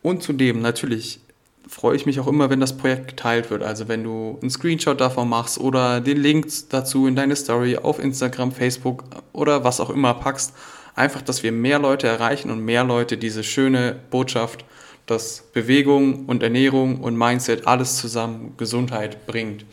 Und 0.00 0.22
zudem 0.22 0.62
natürlich 0.62 1.20
freue 1.68 1.96
ich 1.96 2.06
mich 2.06 2.20
auch 2.20 2.26
immer, 2.26 2.50
wenn 2.50 2.60
das 2.60 2.76
Projekt 2.76 3.08
geteilt 3.08 3.50
wird. 3.50 3.62
Also 3.62 3.88
wenn 3.88 4.04
du 4.04 4.38
einen 4.40 4.50
Screenshot 4.50 5.00
davon 5.00 5.28
machst 5.28 5.58
oder 5.58 6.00
den 6.00 6.18
Link 6.18 6.46
dazu 6.70 7.06
in 7.06 7.16
deine 7.16 7.36
Story 7.36 7.76
auf 7.76 7.98
Instagram, 7.98 8.52
Facebook 8.52 9.04
oder 9.32 9.64
was 9.64 9.80
auch 9.80 9.90
immer 9.90 10.14
packst. 10.14 10.52
Einfach, 10.94 11.22
dass 11.22 11.42
wir 11.42 11.50
mehr 11.50 11.78
Leute 11.78 12.06
erreichen 12.06 12.50
und 12.50 12.64
mehr 12.64 12.84
Leute 12.84 13.16
diese 13.16 13.42
schöne 13.42 13.96
Botschaft, 14.10 14.64
dass 15.06 15.42
Bewegung 15.52 16.26
und 16.26 16.42
Ernährung 16.42 17.00
und 17.00 17.16
Mindset 17.16 17.66
alles 17.66 17.96
zusammen 17.96 18.54
Gesundheit 18.56 19.26
bringt, 19.26 19.64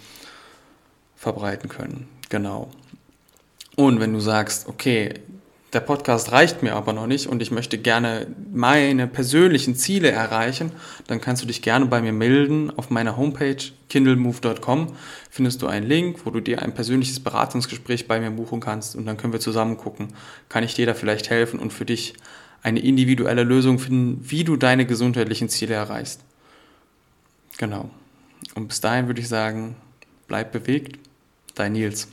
verbreiten 1.16 1.70
können. 1.70 2.08
Genau. 2.30 2.72
Und 3.76 4.00
wenn 4.00 4.14
du 4.14 4.20
sagst, 4.20 4.68
okay, 4.68 5.14
der 5.74 5.80
Podcast 5.80 6.34
reicht 6.34 6.64
mir 6.64 6.76
aber 6.76 6.92
noch 6.92 7.08
nicht 7.08 7.28
und 7.28 7.42
ich 7.42 7.50
möchte 7.50 7.78
gerne 7.78 8.28
meine 8.52 9.08
persönlichen 9.08 9.76
Ziele 9.76 10.12
erreichen, 10.12 10.72
dann 11.08 11.22
kannst 11.22 11.44
du 11.44 11.48
dich 11.48 11.62
gerne 11.62 11.86
bei 11.86 12.02
mir 12.02 12.12
melden. 12.12 12.72
Auf 12.76 12.90
meiner 12.90 13.16
Homepage 13.16 13.58
kindlemove.com 13.88 14.96
findest 15.30 15.62
du 15.62 15.68
einen 15.68 15.88
Link, 15.88 16.26
wo 16.26 16.30
du 16.30 16.42
dir 16.42 16.62
ein 16.62 16.74
persönliches 16.74 17.22
Beratungsgespräch 17.22 18.08
bei 18.08 18.20
mir 18.20 18.32
buchen 18.32 18.60
kannst 18.60 18.98
und 18.98 19.06
dann 19.06 19.16
können 19.16 19.32
wir 19.32 19.40
zusammen 19.40 19.78
gucken, 19.78 20.10
kann 20.50 20.64
ich 20.64 20.74
dir 20.74 20.86
da 20.86 20.94
vielleicht 20.94 21.30
helfen 21.30 21.60
und 21.60 21.72
für 21.72 21.86
dich 21.86 22.16
eine 22.64 22.80
individuelle 22.80 23.44
Lösung 23.44 23.80
finden, 23.80 24.20
wie 24.30 24.44
du 24.44 24.58
deine 24.58 24.86
gesundheitlichen 24.86 25.48
Ziele 25.48 25.74
erreichst. 25.74 26.20
Genau. 27.58 27.90
Und 28.56 28.68
bis 28.68 28.82
dahin 28.82 29.08
würde 29.08 29.22
ich 29.22 29.30
sagen, 29.30 29.76
bleib 30.28 30.52
bewegt, 30.52 31.00
dein 31.56 31.74
Nils. 31.74 32.08